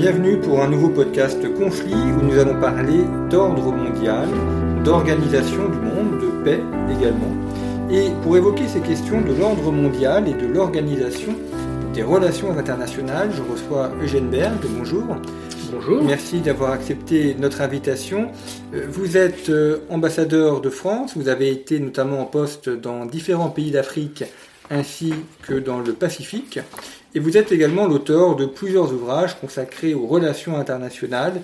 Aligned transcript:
Bienvenue 0.00 0.38
pour 0.38 0.62
un 0.62 0.68
nouveau 0.70 0.88
podcast 0.88 1.38
Conflit 1.58 1.92
où 1.92 2.22
nous 2.22 2.38
allons 2.38 2.58
parler 2.58 3.04
d'ordre 3.28 3.70
mondial, 3.70 4.30
d'organisation 4.82 5.68
du 5.68 5.76
monde, 5.76 6.18
de 6.22 6.42
paix 6.42 6.60
également. 6.90 7.36
Et 7.90 8.08
pour 8.22 8.34
évoquer 8.34 8.66
ces 8.66 8.80
questions 8.80 9.20
de 9.20 9.34
l'ordre 9.34 9.70
mondial 9.70 10.26
et 10.26 10.32
de 10.32 10.46
l'organisation 10.46 11.34
des 11.92 12.02
relations 12.02 12.50
internationales, 12.58 13.30
je 13.36 13.42
reçois 13.42 13.90
Eugène 14.02 14.30
Berg. 14.30 14.56
Bonjour. 14.78 15.04
Bonjour. 15.70 16.02
Merci 16.02 16.40
d'avoir 16.40 16.70
accepté 16.72 17.36
notre 17.38 17.60
invitation. 17.60 18.32
Euh, 18.72 18.86
Vous 18.88 19.18
êtes 19.18 19.50
euh, 19.50 19.80
ambassadeur 19.90 20.62
de 20.62 20.70
France, 20.70 21.14
vous 21.14 21.28
avez 21.28 21.50
été 21.50 21.78
notamment 21.78 22.22
en 22.22 22.24
poste 22.24 22.70
dans 22.70 23.04
différents 23.04 23.50
pays 23.50 23.70
d'Afrique 23.70 24.24
ainsi 24.70 25.12
que 25.42 25.54
dans 25.54 25.80
le 25.80 25.92
Pacifique. 25.92 26.60
Et 27.14 27.20
vous 27.20 27.36
êtes 27.36 27.50
également 27.50 27.86
l'auteur 27.86 28.36
de 28.36 28.46
plusieurs 28.46 28.92
ouvrages 28.92 29.38
consacrés 29.40 29.94
aux 29.94 30.06
relations 30.06 30.56
internationales, 30.56 31.42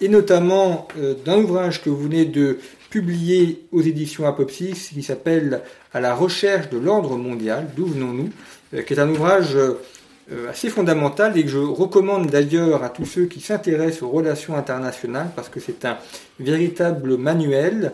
et 0.00 0.08
notamment 0.08 0.88
euh, 0.98 1.14
d'un 1.24 1.38
ouvrage 1.38 1.82
que 1.82 1.88
vous 1.88 2.02
venez 2.02 2.24
de 2.24 2.58
publier 2.90 3.64
aux 3.72 3.80
éditions 3.80 4.26
Apopsis 4.26 4.90
qui 4.92 5.02
s'appelle 5.02 5.60
À 5.92 6.00
la 6.00 6.14
recherche 6.14 6.68
de 6.70 6.78
l'ordre 6.78 7.16
mondial, 7.16 7.68
d'où 7.76 7.86
venons-nous, 7.86 8.30
euh, 8.74 8.82
qui 8.82 8.94
est 8.94 8.98
un 8.98 9.08
ouvrage 9.08 9.56
euh, 9.56 9.78
assez 10.50 10.68
fondamental 10.68 11.38
et 11.38 11.44
que 11.44 11.48
je 11.48 11.58
recommande 11.58 12.26
d'ailleurs 12.26 12.82
à 12.82 12.88
tous 12.88 13.04
ceux 13.04 13.26
qui 13.26 13.40
s'intéressent 13.40 14.02
aux 14.02 14.10
relations 14.10 14.56
internationales 14.56 15.28
parce 15.36 15.48
que 15.48 15.60
c'est 15.60 15.84
un 15.84 15.98
véritable 16.40 17.18
manuel 17.18 17.92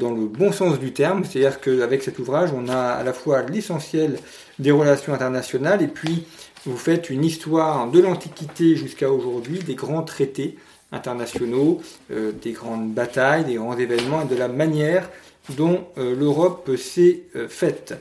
dans 0.00 0.10
le 0.10 0.26
bon 0.26 0.50
sens 0.50 0.80
du 0.80 0.92
terme, 0.92 1.24
c'est-à-dire 1.24 1.60
qu'avec 1.60 2.02
cet 2.02 2.18
ouvrage, 2.18 2.50
on 2.52 2.68
a 2.68 2.76
à 2.76 3.04
la 3.04 3.12
fois 3.12 3.42
l'essentiel 3.42 4.18
des 4.58 4.72
relations 4.72 5.14
internationales 5.14 5.82
et 5.82 5.86
puis 5.86 6.26
vous 6.66 6.76
faites 6.76 7.10
une 7.10 7.24
histoire 7.24 7.90
de 7.90 8.00
l'Antiquité 8.00 8.76
jusqu'à 8.76 9.10
aujourd'hui, 9.10 9.58
des 9.60 9.74
grands 9.74 10.02
traités 10.02 10.56
internationaux, 10.92 11.80
euh, 12.10 12.32
des 12.32 12.52
grandes 12.52 12.92
batailles, 12.92 13.44
des 13.44 13.54
grands 13.54 13.76
événements 13.76 14.22
et 14.22 14.26
de 14.26 14.36
la 14.36 14.48
manière 14.48 15.08
dont 15.56 15.86
euh, 15.98 16.14
l'Europe 16.14 16.70
s'est 16.76 17.22
euh, 17.36 17.48
faite. 17.48 17.94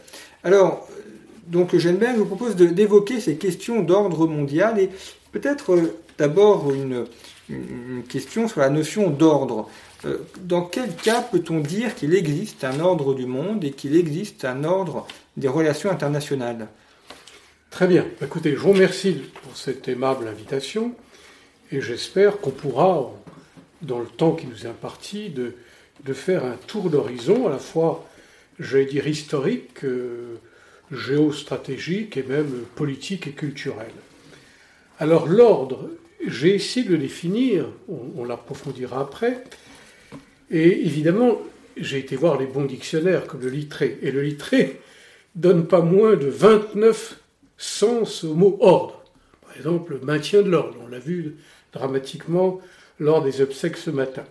Alors, 0.44 0.88
donc 1.48 1.74
Eugène 1.76 1.98
Berg, 1.98 2.16
je 2.16 2.20
vous 2.22 2.26
propose 2.26 2.56
d'évoquer 2.56 3.20
ces 3.20 3.36
questions 3.36 3.82
d'ordre 3.82 4.28
mondial 4.28 4.80
et 4.80 4.90
peut-être 5.32 5.78
d'abord 6.18 6.74
une, 6.74 7.06
question 8.10 8.50
sur 8.50 8.60
la 8.60 8.70
notion 8.70 9.10
d'ordre. 9.10 9.70
Dans 10.42 10.64
quel 10.64 10.94
cas 10.94 11.22
peut-on 11.22 11.62
dire 11.62 11.96
qu'il 11.96 12.14
existe 12.14 12.66
un 12.66 12.82
ordre 12.82 13.14
du 13.14 13.26
monde 13.26 13.64
et 13.64 13.72
qu'il 13.72 13.96
existe 13.96 14.44
un 14.44 14.66
ordre 14.66 15.08
des 15.38 15.48
relations 15.48 15.90
internationales? 15.90 16.68
Très 17.78 17.86
bien. 17.86 18.08
Écoutez, 18.24 18.54
je 18.54 18.58
vous 18.58 18.72
remercie 18.72 19.22
pour 19.44 19.56
cette 19.56 19.88
aimable 19.88 20.28
invitation 20.28 20.96
et 21.72 21.80
j'espère 21.80 22.40
qu'on 22.40 22.50
pourra, 22.50 23.14
dans 23.84 24.00
le 24.00 24.08
temps 24.08 24.32
qui 24.32 24.48
nous 24.48 24.66
est 24.66 24.68
imparti, 24.68 25.30
de, 25.30 25.54
faire 26.12 26.44
un 26.44 26.56
tour 26.66 26.90
d'horizon 26.90 27.46
à 27.46 27.52
la 27.52 27.60
fois, 27.60 28.10
j'allais 28.60 28.88
dire, 28.88 29.08
historique, 29.08 29.84
euh, 29.84 30.38
géostratégique 30.92 32.18
et 32.18 32.24
même 32.24 32.50
politique 32.74 33.28
et 33.28 33.34
culturel. 33.34 33.92
Alors 34.98 35.28
l'ordre, 35.28 35.92
j'ai 36.26 36.56
essayé 36.56 36.84
de 36.84 36.94
le 36.94 36.98
définir, 36.98 37.68
on, 37.88 38.00
on 38.18 38.26
l'approfondira 38.26 39.02
après, 39.02 39.44
et 40.50 40.84
évidemment, 40.84 41.38
j'ai 41.78 42.00
été 42.00 42.16
voir 42.16 42.40
les 42.40 42.48
bons 42.48 42.66
dictionnaires 42.66 43.28
comme 43.28 43.42
le 43.42 43.50
littré, 43.50 44.00
et 44.02 44.10
le 44.10 44.24
littré 44.24 44.82
donne 45.36 45.68
pas 45.68 45.82
moins 45.82 46.16
de 46.16 46.26
29 46.26 47.20
sens 47.58 48.24
au 48.24 48.34
mot 48.34 48.58
ordre. 48.62 49.04
Par 49.42 49.56
exemple, 49.56 49.94
le 49.94 50.06
maintien 50.06 50.42
de 50.42 50.50
l'ordre, 50.50 50.78
on 50.84 50.88
l'a 50.88 51.00
vu 51.00 51.38
dramatiquement 51.74 52.62
lors 53.00 53.24
des 53.24 53.42
obsèques 53.42 53.78
ce 53.78 53.90
matin. 53.90 54.24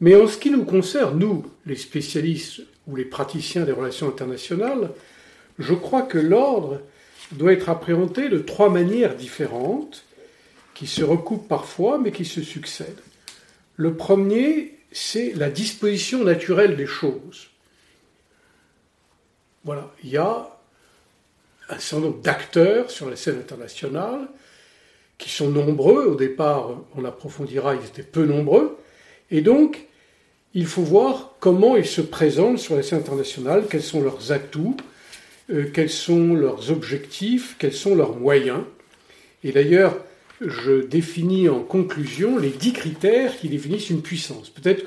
Mais 0.00 0.14
en 0.14 0.26
ce 0.26 0.38
qui 0.38 0.50
nous 0.50 0.64
concerne, 0.64 1.18
nous, 1.18 1.44
les 1.66 1.76
spécialistes 1.76 2.62
ou 2.86 2.96
les 2.96 3.04
praticiens 3.04 3.64
des 3.64 3.72
relations 3.72 4.08
internationales, 4.08 4.90
je 5.58 5.74
crois 5.74 6.02
que 6.02 6.18
l'ordre 6.18 6.80
doit 7.32 7.52
être 7.52 7.68
appréhendé 7.68 8.28
de 8.28 8.38
trois 8.38 8.70
manières 8.70 9.14
différentes, 9.14 10.04
qui 10.74 10.86
se 10.86 11.04
recoupent 11.04 11.46
parfois, 11.46 11.98
mais 11.98 12.10
qui 12.10 12.24
se 12.24 12.40
succèdent. 12.40 13.02
Le 13.76 13.94
premier, 13.94 14.78
c'est 14.92 15.34
la 15.34 15.50
disposition 15.50 16.24
naturelle 16.24 16.74
des 16.74 16.86
choses. 16.86 17.48
Voilà, 19.64 19.92
il 20.02 20.08
y 20.08 20.16
a 20.16 20.58
un 21.70 21.78
certain 21.78 22.06
nombre 22.06 22.20
d'acteurs 22.20 22.90
sur 22.90 23.08
la 23.08 23.16
scène 23.16 23.38
internationale 23.38 24.28
qui 25.18 25.30
sont 25.30 25.50
nombreux. 25.50 26.06
Au 26.06 26.14
départ, 26.14 26.70
on 26.96 27.04
approfondira, 27.04 27.74
ils 27.74 27.86
étaient 27.86 28.02
peu 28.02 28.24
nombreux. 28.24 28.78
Et 29.30 29.40
donc, 29.40 29.86
il 30.54 30.66
faut 30.66 30.82
voir 30.82 31.36
comment 31.38 31.76
ils 31.76 31.86
se 31.86 32.00
présentent 32.00 32.58
sur 32.58 32.74
la 32.74 32.82
scène 32.82 32.98
internationale, 32.98 33.64
quels 33.70 33.82
sont 33.82 34.02
leurs 34.02 34.32
atouts, 34.32 34.76
euh, 35.50 35.66
quels 35.72 35.90
sont 35.90 36.34
leurs 36.34 36.70
objectifs, 36.70 37.56
quels 37.58 37.72
sont 37.72 37.94
leurs 37.94 38.16
moyens. 38.16 38.62
Et 39.44 39.52
d'ailleurs, 39.52 39.96
je 40.40 40.82
définis 40.82 41.48
en 41.48 41.60
conclusion 41.60 42.38
les 42.38 42.50
dix 42.50 42.72
critères 42.72 43.36
qui 43.36 43.48
définissent 43.48 43.90
une 43.90 44.02
puissance. 44.02 44.50
Peut-être 44.50 44.86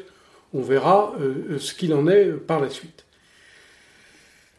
on 0.53 0.61
verra 0.61 1.15
euh, 1.19 1.57
ce 1.59 1.73
qu'il 1.73 1.93
en 1.93 2.07
est 2.07 2.25
par 2.25 2.59
la 2.59 2.69
suite. 2.69 3.05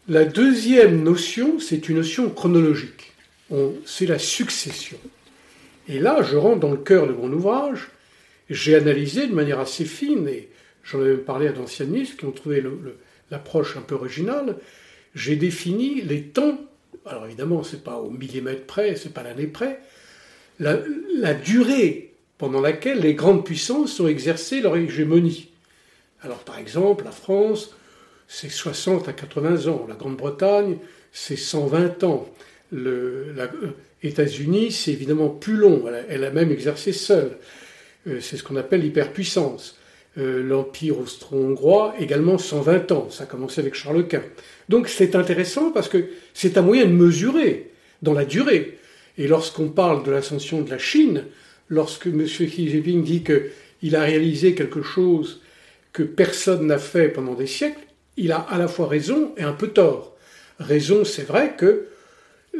La 0.08 0.24
deuxième 0.24 1.02
notion, 1.02 1.58
c'est 1.60 1.88
une 1.88 1.96
notion 1.96 2.28
chronologique. 2.30 3.12
On- 3.50 3.72
C'est 3.86 4.06
la 4.06 4.18
succession. 4.18 4.98
Et 5.88 5.98
là, 5.98 6.22
je 6.22 6.36
rentre 6.36 6.60
dans 6.60 6.70
le 6.70 6.76
cœur 6.78 7.06
de 7.06 7.12
mon 7.12 7.32
ouvrage. 7.32 7.90
J'ai 8.50 8.74
analysé 8.74 9.26
de 9.26 9.34
manière 9.34 9.60
assez 9.60 9.84
fine, 9.84 10.28
et 10.28 10.48
j'en 10.82 11.00
ai 11.02 11.08
même 11.08 11.18
parlé 11.18 11.48
à 11.48 11.52
d'anciennistes 11.52 12.18
qui 12.18 12.24
ont 12.26 12.32
trouvé 12.32 12.62
l'approche 13.30 13.76
un 13.76 13.80
peu 13.80 13.94
originale. 13.94 14.56
J'ai 15.14 15.36
défini 15.36 16.02
les 16.02 16.22
temps. 16.22 16.58
Alors 17.06 17.26
évidemment, 17.26 17.62
c'est 17.62 17.82
pas 17.84 17.96
au 17.96 18.10
millimètre 18.10 18.64
près, 18.66 18.96
c'est 18.96 19.12
pas 19.12 19.22
l'année 19.22 19.46
près. 19.46 19.80
La 20.58 21.34
durée 21.34 22.12
pendant 22.38 22.60
laquelle 22.60 23.00
les 23.00 23.14
grandes 23.14 23.44
puissances 23.44 23.98
ont 24.00 24.08
exercé 24.08 24.60
leur 24.60 24.76
hégémonie. 24.76 25.48
Alors 26.22 26.40
par 26.44 26.58
exemple, 26.58 27.04
la 27.04 27.10
France, 27.12 27.74
c'est 28.34 28.50
60 28.50 29.08
à 29.08 29.12
80 29.12 29.68
ans. 29.68 29.86
La 29.88 29.94
Grande-Bretagne, 29.94 30.78
c'est 31.12 31.36
120 31.36 32.02
ans. 32.02 32.28
Le, 32.72 33.32
la, 33.36 33.44
euh, 33.44 33.76
États-Unis, 34.02 34.72
c'est 34.72 34.90
évidemment 34.90 35.28
plus 35.28 35.54
long. 35.54 35.84
Elle 35.86 35.94
a, 35.94 36.00
elle 36.08 36.24
a 36.24 36.30
même 36.30 36.50
exercé 36.50 36.92
seule. 36.92 37.38
Euh, 38.08 38.18
c'est 38.20 38.36
ce 38.36 38.42
qu'on 38.42 38.56
appelle 38.56 38.80
l'hyperpuissance. 38.80 39.78
Euh, 40.18 40.42
L'Empire 40.42 40.98
austro-hongrois, 40.98 41.94
également 42.00 42.36
120 42.36 42.90
ans. 42.90 43.08
Ça 43.08 43.22
a 43.22 43.26
commencé 43.26 43.60
avec 43.60 43.74
Charles 43.74 44.08
Quint. 44.08 44.22
Donc 44.68 44.88
c'est 44.88 45.14
intéressant 45.14 45.70
parce 45.70 45.88
que 45.88 46.06
c'est 46.32 46.58
un 46.58 46.62
moyen 46.62 46.86
de 46.86 46.92
mesurer 46.92 47.70
dans 48.02 48.14
la 48.14 48.24
durée. 48.24 48.78
Et 49.16 49.28
lorsqu'on 49.28 49.68
parle 49.68 50.02
de 50.02 50.10
l'ascension 50.10 50.60
de 50.62 50.70
la 50.70 50.78
Chine, 50.78 51.24
lorsque 51.68 52.06
M. 52.06 52.24
Xi 52.24 52.68
Jinping 52.68 53.04
dit 53.04 53.22
qu'il 53.22 53.94
a 53.94 54.02
réalisé 54.02 54.56
quelque 54.56 54.82
chose 54.82 55.40
que 55.92 56.02
personne 56.02 56.66
n'a 56.66 56.78
fait 56.78 57.08
pendant 57.08 57.34
des 57.34 57.46
siècles, 57.46 57.78
il 58.16 58.32
a 58.32 58.38
à 58.38 58.58
la 58.58 58.68
fois 58.68 58.88
raison 58.88 59.32
et 59.36 59.42
un 59.42 59.52
peu 59.52 59.68
tort. 59.68 60.16
Raison, 60.58 61.04
c'est 61.04 61.26
vrai 61.26 61.54
que 61.56 61.88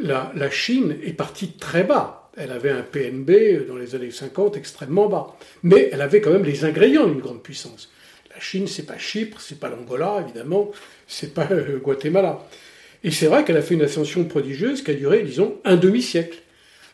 la, 0.01 0.49
Chine 0.49 0.97
est 1.03 1.13
partie 1.13 1.53
très 1.53 1.83
bas. 1.83 2.29
Elle 2.37 2.51
avait 2.51 2.71
un 2.71 2.81
PNB 2.81 3.65
dans 3.67 3.77
les 3.77 3.95
années 3.95 4.11
50 4.11 4.57
extrêmement 4.57 5.07
bas. 5.07 5.37
Mais 5.63 5.89
elle 5.91 6.01
avait 6.01 6.19
quand 6.19 6.31
même 6.31 6.43
les 6.43 6.65
ingrédients 6.65 7.07
d'une 7.07 7.21
grande 7.21 7.41
puissance. 7.41 7.89
La 8.33 8.41
Chine, 8.41 8.67
c'est 8.67 8.85
pas 8.85 8.97
Chypre, 8.97 9.39
c'est 9.39 9.59
pas 9.59 9.69
l'Angola, 9.69 10.21
évidemment, 10.21 10.71
c'est 11.07 11.33
pas 11.33 11.47
euh, 11.51 11.77
Guatemala. 11.77 12.45
Et 13.05 13.11
c'est 13.11 13.27
vrai 13.27 13.45
qu'elle 13.45 13.55
a 13.55 13.61
fait 13.61 13.75
une 13.75 13.83
ascension 13.83 14.25
prodigieuse 14.25 14.83
qui 14.83 14.91
a 14.91 14.93
duré, 14.93 15.23
disons, 15.23 15.61
un 15.63 15.77
demi-siècle. 15.77 16.39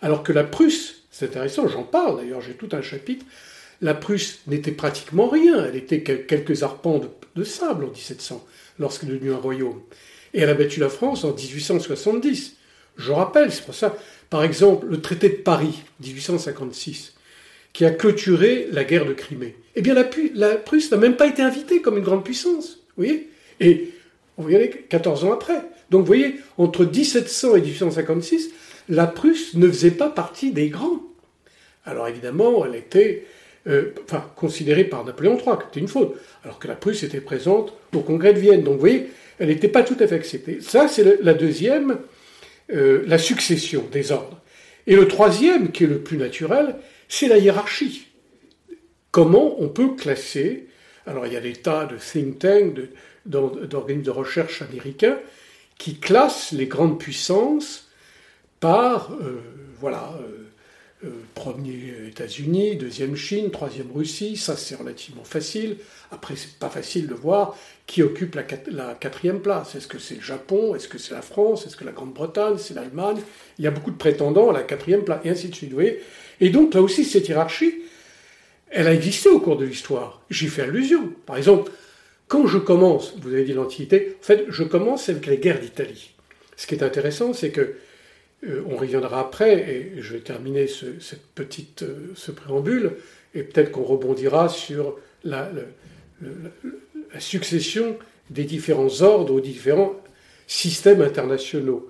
Alors 0.04 0.22
que 0.22 0.32
la 0.32 0.44
Prusse, 0.44 1.04
c'est 1.10 1.26
intéressant, 1.26 1.68
j'en 1.68 1.84
parle 1.84 2.18
d'ailleurs, 2.18 2.42
j'ai 2.42 2.54
tout 2.54 2.70
un 2.74 2.82
chapitre, 2.82 3.26
la 3.82 3.94
Prusse 3.94 4.40
n'était 4.48 4.72
pratiquement 4.72 5.28
rien, 5.28 5.66
elle 5.66 5.76
était 5.76 6.02
quelques 6.02 6.64
arpents 6.64 7.02
de, 7.36 7.44
sable 7.44 7.86
en 7.86 7.90
1700, 7.90 8.46
lorsqu'elle 8.80 9.10
est 9.10 9.14
devenue 9.14 9.34
un 9.34 9.38
royaume. 9.38 9.82
Et 10.34 10.42
elle 10.42 10.50
a 10.50 10.54
battu 10.54 10.80
la 10.80 10.90
France 10.90 11.24
en 11.24 11.34
1870. 11.34 12.56
Je 12.98 13.12
rappelle, 13.12 13.52
c'est 13.52 13.66
pour 13.66 13.74
ça, 13.74 13.98
par 14.30 14.44
exemple, 14.44 14.88
le 14.88 15.02
traité 15.02 15.30
de 15.30 15.36
Paris, 15.36 15.82
1856, 16.02 17.14
qui 17.74 17.86
a 17.86 17.92
clôturé 17.92 18.68
la 18.72 18.84
guerre 18.84 19.06
de 19.06 19.14
Crimée. 19.14 19.56
Eh 19.76 19.82
bien, 19.82 19.96
la, 19.96 20.56
Prusse 20.56 20.92
n'a 20.92 20.98
même 20.98 21.16
pas 21.16 21.28
été 21.28 21.42
invitée 21.42 21.82
comme 21.82 21.98
une 21.98 22.04
grande 22.04 22.24
puissance. 22.24 22.80
Vous 22.96 23.04
voyez 23.04 23.30
Et 23.60 23.94
y 24.38 24.56
aller 24.56 24.70
14 24.70 25.24
ans 25.26 25.34
après. 25.34 25.62
Donc, 25.90 26.02
vous 26.02 26.08
voyez, 26.08 26.36
entre 26.58 26.86
1700 26.86 27.56
et 27.56 27.62
1856, 27.62 28.52
la 28.90 29.08
Prusse 29.08 29.56
ne 29.56 29.68
faisait 29.68 29.92
pas 29.92 30.10
partie 30.10 30.52
des 30.52 30.70
grands. 30.70 31.02
Alors, 31.86 32.08
évidemment, 32.08 32.66
elle 32.66 32.76
était 32.76 33.26
euh, 33.68 33.92
enfin, 34.06 34.26
considérée 34.36 34.86
par 34.86 35.06
Napoléon 35.06 35.38
III, 35.38 35.58
qui 35.58 35.68
était 35.70 35.80
une 35.80 35.88
faute, 35.88 36.16
alors 36.44 36.58
que 36.58 36.68
la 36.68 36.76
Prusse 36.76 37.04
était 37.04 37.22
présente 37.22 37.74
au 37.94 38.00
congrès 38.00 38.34
de 38.34 38.40
Vienne. 38.40 38.64
Donc, 38.64 38.76
vous 38.76 38.80
voyez, 38.80 39.12
elle 39.40 39.50
n'était 39.50 39.68
pas 39.68 39.84
tout 39.84 39.98
à 40.00 40.08
fait 40.08 40.16
acceptée. 40.16 40.62
Ça, 40.62 40.88
c'est 40.88 41.22
la 41.22 41.34
deuxième, 41.34 42.00
euh, 42.74 43.04
la 43.06 43.18
succession 43.18 43.86
des 43.92 44.12
ordres. 44.12 44.42
Et 44.88 44.96
le 44.96 45.08
troisième, 45.08 45.72
qui 45.72 45.84
est 45.84 45.88
le 45.88 46.00
plus 46.00 46.18
naturel, 46.18 46.76
c'est 47.08 47.28
la 47.28 47.38
hiérarchie. 47.38 48.08
Comment 49.12 49.62
on 49.62 49.70
peut 49.70 49.96
classer 49.96 50.68
Alors 51.06 51.28
il 51.28 51.34
y 51.34 51.38
a 51.38 51.42
des 51.42 51.54
tas 51.54 51.86
de 51.86 51.98
think 51.98 52.40
tanks, 52.40 52.80
d'organismes 53.26 54.06
de, 54.06 54.12
recherche 54.12 54.64
américains 54.64 55.20
qui 55.78 56.00
classent 56.00 56.52
les 56.52 56.66
grandes 56.66 57.00
puissances 57.00 57.90
par, 58.60 59.12
euh, 59.22 59.42
voilà, 59.80 60.18
premier 61.34 62.08
États-Unis, 62.08 62.76
deuxième 62.76 63.16
Chine, 63.16 63.52
troisième 63.52 63.92
Russie, 63.92 64.38
ça 64.38 64.56
c'est 64.56 64.76
relativement 64.76 65.24
facile. 65.24 65.78
Après, 66.12 66.36
c'est 66.36 66.60
pas 66.60 66.70
facile 66.70 67.08
de 67.08 67.14
voir 67.14 67.58
qui 67.88 68.04
occupe 68.04 68.36
la, 68.36 68.94
quatrième 68.94 69.42
place. 69.42 69.76
Est-ce 69.76 69.88
que 69.88 70.00
c'est 70.00 70.16
le 70.16 70.22
Japon? 70.22 70.76
Est-ce 70.76 70.88
que 70.88 70.98
c'est 70.98 71.14
la 71.14 71.22
France? 71.22 71.66
Est-ce 71.66 71.76
que 71.76 71.84
la 71.84 71.92
Grande-Bretagne? 71.92 72.58
C'est 72.58 72.74
l'Allemagne? 72.74 73.18
Il 73.58 73.66
y 73.66 73.68
a 73.68 73.72
beaucoup 73.72 73.92
de 73.92 73.98
prétendants 73.98 74.50
à 74.50 74.54
la 74.54 74.64
quatrième 74.64 75.04
place, 75.04 75.22
et 75.26 75.30
ainsi 75.30 75.50
de 75.50 75.56
suite. 75.56 75.74
Et 76.40 76.50
donc, 76.50 76.74
là 76.74 76.82
aussi, 76.82 77.04
cette 77.04 77.28
hiérarchie, 77.28 77.82
elle 78.70 78.88
a 78.88 78.94
existé 78.94 79.30
au 79.30 79.40
cours 79.40 79.58
de 79.58 79.66
l'histoire. 79.66 80.22
J'y 80.30 80.48
fais 80.48 80.64
allusion. 80.64 81.14
Par 81.26 81.38
exemple, 81.38 81.72
quand 82.28 82.48
je 82.48 82.58
commence, 82.58 83.14
vous 83.22 83.34
avez 83.34 83.44
dit 83.44 83.54
l'Antiquité, 83.54 84.18
en 84.22 84.24
fait, 84.24 84.46
je 84.48 84.64
commence 84.64 85.10
avec 85.10 85.26
les 85.26 85.38
guerres 85.38 85.60
d'Italie. 85.60 86.12
Ce 86.56 86.68
qui 86.68 86.76
est 86.76 86.84
intéressant, 86.84 87.34
c'est 87.34 87.52
que 87.52 87.76
euh, 88.44 88.64
on 88.68 88.76
reviendra 88.76 89.20
après, 89.20 89.70
et 89.70 90.02
je 90.02 90.14
vais 90.14 90.20
terminer 90.20 90.68
ce, 90.68 91.00
cette 91.00 91.26
petite, 91.28 91.84
euh, 91.84 92.12
ce 92.16 92.32
préambule, 92.32 92.94
et 93.36 93.44
peut-être 93.44 93.72
qu'on 93.72 93.84
rebondira 93.84 94.50
sur 94.50 94.98
la, 95.24 95.52
succession 97.20 97.98
des 98.30 98.46
différents 98.46 99.02
ordres 99.02 99.34
aux 99.34 99.42
différents 99.42 99.94
systèmes 100.48 101.02
internationaux. 101.02 101.90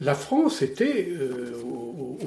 La 0.00 0.14
France 0.14 0.62
était 0.62 1.08
euh, 1.12 1.52
au, 1.62 2.18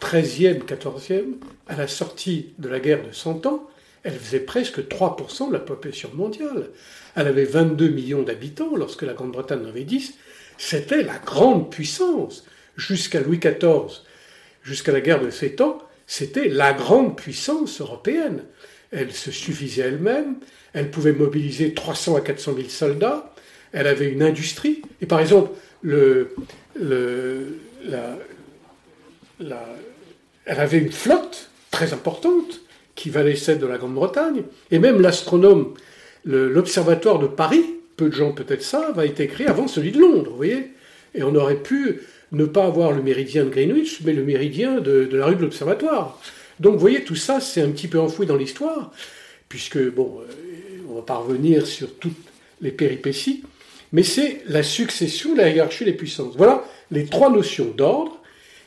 XIIIe, 0.00 0.58
XIVe, 0.58 1.24
à 1.68 1.76
la 1.76 1.86
sortie 1.86 2.54
de 2.58 2.68
la 2.68 2.80
guerre 2.80 3.06
de 3.06 3.12
Cent 3.12 3.46
Ans, 3.46 3.68
elle 4.02 4.14
faisait 4.14 4.40
presque 4.40 4.80
3% 4.80 5.48
de 5.48 5.52
la 5.52 5.58
population 5.58 6.10
mondiale. 6.14 6.70
Elle 7.14 7.26
avait 7.26 7.44
22 7.44 7.88
millions 7.88 8.22
d'habitants 8.22 8.74
lorsque 8.76 9.02
la 9.02 9.12
Grande-Bretagne 9.12 9.64
en 9.64 9.68
avait 9.68 9.84
10. 9.84 10.14
C'était 10.56 11.02
la 11.02 11.18
grande 11.18 11.70
puissance 11.70 12.44
jusqu'à 12.78 13.20
Louis 13.20 13.38
XIV, 13.38 14.00
jusqu'à 14.62 14.92
la 14.92 15.02
guerre 15.02 15.20
de 15.20 15.28
Sept 15.28 15.60
Ans, 15.60 15.82
c'était 16.06 16.48
la 16.48 16.72
grande 16.72 17.16
puissance 17.16 17.82
européenne. 17.82 18.44
Elle 18.90 19.12
se 19.12 19.30
suffisait 19.30 19.82
elle-même, 19.82 20.36
elle 20.72 20.90
pouvait 20.90 21.12
mobiliser 21.12 21.74
300 21.74 22.16
à 22.16 22.20
400 22.22 22.54
000 22.56 22.68
soldats, 22.68 23.34
elle 23.72 23.86
avait 23.86 24.08
une 24.08 24.22
industrie. 24.22 24.80
Et 25.02 25.06
par 25.06 25.20
exemple, 25.20 25.50
elle 25.84 26.38
avait 30.46 30.78
une 30.78 30.92
flotte 30.92 31.50
très 31.70 31.92
importante 31.92 32.60
qui 32.94 33.10
valait 33.10 33.36
celle 33.36 33.58
de 33.58 33.66
la 33.66 33.76
Grande-Bretagne. 33.76 34.44
Et 34.70 34.78
même 34.78 35.02
l'astronome, 35.02 35.74
l'observatoire 36.24 37.18
de 37.18 37.26
Paris, 37.26 37.64
peu 37.96 38.08
de 38.08 38.14
gens 38.14 38.32
peut-être 38.32 38.62
savent, 38.62 38.98
a 38.98 39.04
été 39.04 39.26
créé 39.26 39.46
avant 39.46 39.68
celui 39.68 39.92
de 39.92 40.00
Londres, 40.00 40.30
vous 40.30 40.36
voyez 40.36 40.70
Et 41.14 41.22
on 41.22 41.34
aurait 41.34 41.62
pu 41.62 42.00
ne 42.32 42.44
pas 42.44 42.64
avoir 42.64 42.92
le 42.92 43.02
méridien 43.02 43.44
de 43.44 43.50
Greenwich, 43.50 44.00
mais 44.04 44.12
le 44.12 44.24
méridien 44.24 44.80
de, 44.80 45.08
la 45.12 45.26
rue 45.26 45.36
de 45.36 45.42
l'Observatoire. 45.42 46.20
Donc 46.60 46.74
vous 46.74 46.80
voyez, 46.80 47.04
tout 47.04 47.16
ça, 47.16 47.40
c'est 47.40 47.62
un 47.62 47.70
petit 47.70 47.88
peu 47.88 47.98
enfoui 47.98 48.26
dans 48.26 48.36
l'histoire, 48.36 48.92
puisque, 49.48 49.78
bon, 49.78 50.20
euh, 50.20 50.32
on 50.90 50.94
va 50.94 51.02
pas 51.02 51.16
revenir 51.16 51.66
sur 51.66 51.94
toutes 51.94 52.16
les 52.60 52.72
péripéties, 52.72 53.44
mais 53.92 54.02
c'est 54.02 54.42
la 54.46 54.62
succession, 54.62 55.34
la 55.34 55.48
hiérarchie 55.48 55.84
des 55.84 55.92
puissances. 55.92 56.36
Voilà 56.36 56.64
les 56.90 57.06
trois 57.06 57.30
notions 57.30 57.72
d'ordre, 57.76 58.20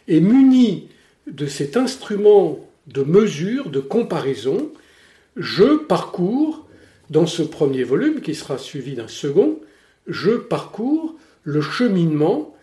et 0.08 0.20
munis 0.20 0.88
de 1.28 1.46
cet 1.46 1.78
instrument 1.78 2.60
de 2.88 3.04
mesure, 3.04 3.70
de 3.70 3.80
comparaison, 3.80 4.72
je 5.38 5.78
parcours, 5.78 6.68
dans 7.10 7.28
ce 7.28 7.44
premier 7.44 7.84
volume, 7.84 8.22
qui 8.22 8.36
sera 8.36 8.58
suivi 8.58 8.96
d'un 8.96 9.08
second, 9.08 9.60
je 10.08 10.32
parcours 10.32 11.16
le 11.44 11.62
cheminement 11.62 12.56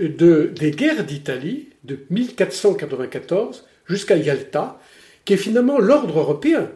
des 0.00 0.70
guerres 0.70 1.04
d'Italie 1.04 1.68
de 1.84 1.98
1494 2.10 3.66
jusqu'à 3.86 4.16
Yalta, 4.16 4.80
qui 5.24 5.34
est 5.34 5.38
finalement 5.38 5.78
l'ordre 5.78 6.18
européen. 6.18 6.70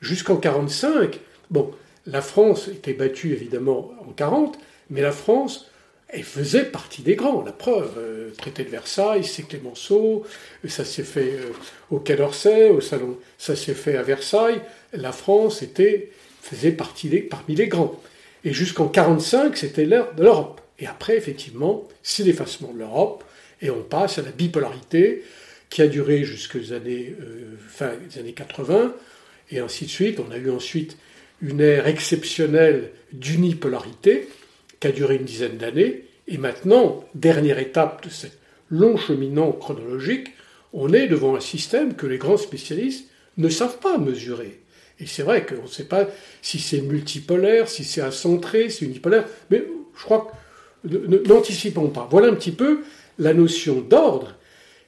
Jusqu'en 0.00 0.34
1945, 0.34 1.20
bon, 1.50 1.70
la 2.06 2.22
France 2.22 2.68
était 2.68 2.92
battue 2.92 3.32
évidemment 3.32 3.92
en 4.06 4.12
40, 4.12 4.58
mais 4.90 5.00
la 5.00 5.12
France, 5.12 5.70
elle 6.08 6.22
faisait 6.22 6.64
partie 6.64 7.02
des 7.02 7.16
grands. 7.16 7.42
La 7.42 7.52
preuve, 7.52 7.94
euh, 7.98 8.30
traité 8.36 8.62
de 8.64 8.70
Versailles, 8.70 9.24
c'est 9.24 9.42
Clémenceau, 9.42 10.24
ça 10.68 10.84
s'est 10.84 11.02
fait 11.02 11.32
euh, 11.32 11.52
au 11.90 11.98
Quai 11.98 12.16
d'Orsay, 12.16 12.70
au 12.70 12.80
salon, 12.80 13.18
ça 13.38 13.56
s'est 13.56 13.74
fait 13.74 13.96
à 13.96 14.02
Versailles. 14.02 14.60
La 14.92 15.12
France 15.12 15.62
était, 15.62 16.10
faisait 16.42 16.72
partie 16.72 17.08
des, 17.08 17.20
parmi 17.20 17.56
les 17.56 17.68
grands. 17.68 18.00
Et 18.44 18.52
jusqu'en 18.52 18.86
45, 18.86 19.56
c'était 19.56 19.84
l'heure 19.84 20.14
de 20.14 20.22
l'Europe. 20.22 20.60
Et 20.78 20.86
après, 20.86 21.16
effectivement, 21.16 21.88
c'est 22.02 22.24
l'effacement 22.24 22.72
de 22.72 22.78
l'Europe, 22.78 23.24
et 23.62 23.70
on 23.70 23.82
passe 23.82 24.18
à 24.18 24.22
la 24.22 24.30
bipolarité 24.30 25.22
qui 25.70 25.82
a 25.82 25.86
duré 25.86 26.24
jusqu'aux 26.24 26.72
années, 26.72 27.14
euh, 27.20 27.56
fin 27.68 27.92
des 28.08 28.20
années 28.20 28.32
80, 28.32 28.94
et 29.50 29.58
ainsi 29.58 29.86
de 29.86 29.90
suite. 29.90 30.20
On 30.20 30.30
a 30.30 30.36
eu 30.36 30.50
ensuite 30.50 30.96
une 31.40 31.60
ère 31.60 31.86
exceptionnelle 31.86 32.90
d'unipolarité 33.12 34.28
qui 34.80 34.86
a 34.86 34.92
duré 34.92 35.16
une 35.16 35.24
dizaine 35.24 35.56
d'années, 35.56 36.04
et 36.28 36.38
maintenant, 36.38 37.04
dernière 37.14 37.58
étape 37.58 38.04
de 38.04 38.10
ce 38.10 38.26
long 38.70 38.96
cheminement 38.96 39.52
chronologique, 39.52 40.28
on 40.72 40.92
est 40.92 41.06
devant 41.06 41.36
un 41.36 41.40
système 41.40 41.94
que 41.94 42.06
les 42.06 42.18
grands 42.18 42.36
spécialistes 42.36 43.08
ne 43.36 43.48
savent 43.48 43.78
pas 43.78 43.98
mesurer. 43.98 44.60
Et 44.98 45.06
c'est 45.06 45.22
vrai 45.22 45.44
qu'on 45.46 45.62
ne 45.62 45.68
sait 45.68 45.84
pas 45.84 46.08
si 46.42 46.58
c'est 46.58 46.80
multipolaire, 46.80 47.68
si 47.68 47.84
c'est 47.84 48.00
acentré, 48.00 48.70
si 48.70 48.84
unipolaire, 48.84 49.26
mais 49.50 49.64
je 49.96 50.04
crois 50.04 50.30
que 50.30 50.36
n'anticipons 51.28 51.88
pas. 51.88 52.08
Voilà 52.10 52.28
un 52.28 52.34
petit 52.34 52.52
peu 52.52 52.82
la 53.18 53.34
notion 53.34 53.80
d'ordre. 53.80 54.34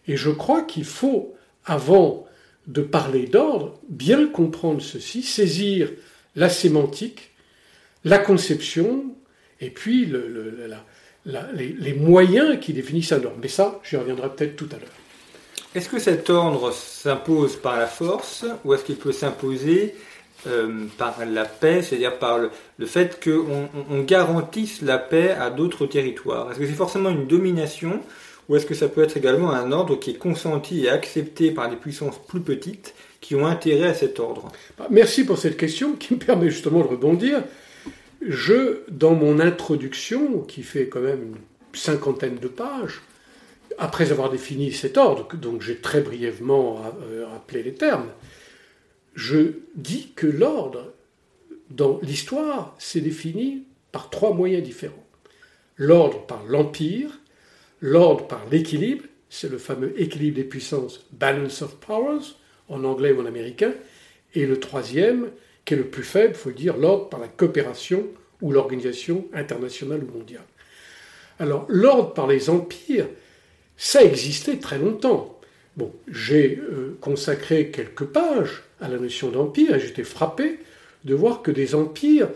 Et 0.07 0.17
je 0.17 0.31
crois 0.31 0.63
qu'il 0.63 0.85
faut, 0.85 1.35
avant 1.65 2.27
de 2.67 2.83
parler 2.83 3.27
d'ordre, 3.27 3.79
bien 3.89 4.27
comprendre 4.27 4.83
ceci, 4.83 5.23
saisir 5.23 5.91
la 6.37 6.49
sémantique, 6.49 7.31
la 8.05 8.19
conception, 8.19 9.15
et 9.61 9.71
puis 9.71 10.07
les, 11.25 11.95
moyens 11.95 12.59
qui 12.61 12.73
définissent 12.73 13.13
un 13.13 13.25
ordre. 13.25 13.39
Mais 13.41 13.49
ça, 13.49 13.81
j'y 13.83 13.97
reviendrai 13.97 14.29
peut-être 14.35 14.57
tout 14.57 14.69
à 14.73 14.77
l'heure. 14.77 14.89
Est-ce 15.75 15.89
que 15.89 15.99
cet 15.99 16.31
ordre 16.31 16.73
s'impose 16.73 17.57
par 17.57 17.79
la 17.79 17.87
force 17.87 18.47
ou 18.65 18.73
est-ce 18.73 18.85
qu'il 18.85 18.97
peut 18.97 19.13
s'imposer 19.13 19.95
euh, 20.47 20.87
par 20.97 21.25
la 21.27 21.45
paix, 21.45 21.83
c'est-à-dire 21.83 22.19
par 22.19 22.39
le, 22.39 22.87
fait 22.87 23.23
qu'on 23.23 23.69
on 23.91 24.03
garantisse 24.03 24.83
la 24.83 24.99
paix 24.99 25.31
à 25.31 25.51
d'autres 25.51 25.87
territoires 25.87 26.51
Est-ce 26.51 26.61
que 26.61 26.67
c'est 26.67 26.73
forcément 26.73 27.11
une 27.11 27.27
domination 27.27 28.01
ou 28.49 28.57
est-ce 28.57 28.65
que 28.65 28.75
ça 28.75 28.89
peut 28.89 29.03
être 29.03 29.17
également 29.17 29.51
un 29.51 29.73
ordre 29.73 29.97
qui 29.99 30.11
est 30.11 30.19
consenti 30.19 30.85
et 30.85 30.89
accepté 30.89 31.51
par 31.51 31.69
des 31.69 31.77
puissances 31.77 32.19
plus 32.27 32.41
petites 32.41 32.95
qui 33.21 33.35
ont 33.35 33.47
intérêt 33.47 33.89
à 33.89 33.95
cet 33.95 34.21
ordre? 34.21 34.51
Bah, 34.79 34.87
Merci 34.91 35.25
pour 35.25 35.39
cette 35.39 35.57
question 35.57 35.95
qui 35.95 36.15
me 36.15 36.19
permet 36.19 36.51
justement 36.51 36.81
de 36.81 36.89
rebondir. 36.89 37.43
Je, 38.23 38.81
dans 38.89 39.15
mon 39.15 39.39
introduction, 39.39 40.41
qui 40.41 40.63
fait 40.63 40.87
quand 40.87 41.01
même 41.01 41.23
une 41.23 41.37
cinquantaine 41.73 42.37
de 42.37 42.49
pages, 42.49 43.03
après 43.77 44.13
avoir 44.13 44.31
défini 44.31 44.73
cet 44.73 44.97
ordre, 44.97 45.29
donc 45.37 45.63
j'ai 45.63 45.77
très 45.77 46.01
brièvement 46.01 46.83
euh, 47.11 47.27
rappelé 47.31 47.63
les 47.63 47.75
termes, 47.75 48.09
je 49.19 49.55
dis 49.75 50.13
que 50.15 50.29
l'ordre, 50.29 50.93
dans 51.71 51.99
l'histoire, 52.03 52.77
s'est 52.79 53.01
défini 53.01 53.65
par 53.91 54.11
trois 54.11 54.33
moyens 54.33 54.63
différents. 54.63 55.05
l'ordre 55.77 56.25
par 56.27 56.45
l'empire, 56.45 57.19
l'ordre 57.81 58.29
par 58.29 58.47
l'équilibre, 58.49 59.05
c'est 59.29 59.51
le 59.51 59.59
fameux 59.59 60.01
équilibre 60.01 60.37
des 60.37 60.45
puissances, 60.45 61.05
balance 61.11 61.63
of 61.63 61.77
powers, 61.77 62.37
en 62.69 62.85
anglais 62.85 63.11
ou 63.11 63.21
en 63.21 63.27
américain, 63.27 63.75
et 64.35 64.47
le 64.47 64.61
troisième, 64.61 65.31
qui 65.65 65.75
est 65.75 65.79
le 65.79 65.89
plus 65.89 66.05
faible, 66.05 66.35
il 66.35 66.39
faut 66.39 66.51
le 66.51 66.55
dire, 66.55 66.77
l'ordre 66.77 67.09
par 67.09 67.19
la 67.19 67.29
coopération 67.29 68.07
ou 68.41 68.53
l'organisation 68.53 69.27
internationale 69.35 70.05
ou 70.05 70.17
mondiale. 70.17 70.47
Alors, 71.41 71.67
l'ordre 71.69 72.15
par 72.15 72.29
les 72.29 72.51
empires, 72.51 73.09
ça 73.77 74.05
existait 74.05 74.59
très 74.59 74.79
longtemps. 74.79 75.38
J'ai 76.11 76.59
euh, 76.59 76.97
consacré 77.01 77.71
quelques 77.71 78.05
pages 78.05 78.65
à 78.81 78.89
la 78.89 78.99
notion 78.99 79.31
d'empire 79.31 79.75
et 79.75 79.81
j'étais 79.81 80.05
frappé 80.05 80.59
de 81.05 81.15
voir 81.15 81.43
que 81.43 81.51
des 81.51 81.75
empires, 81.75 82.29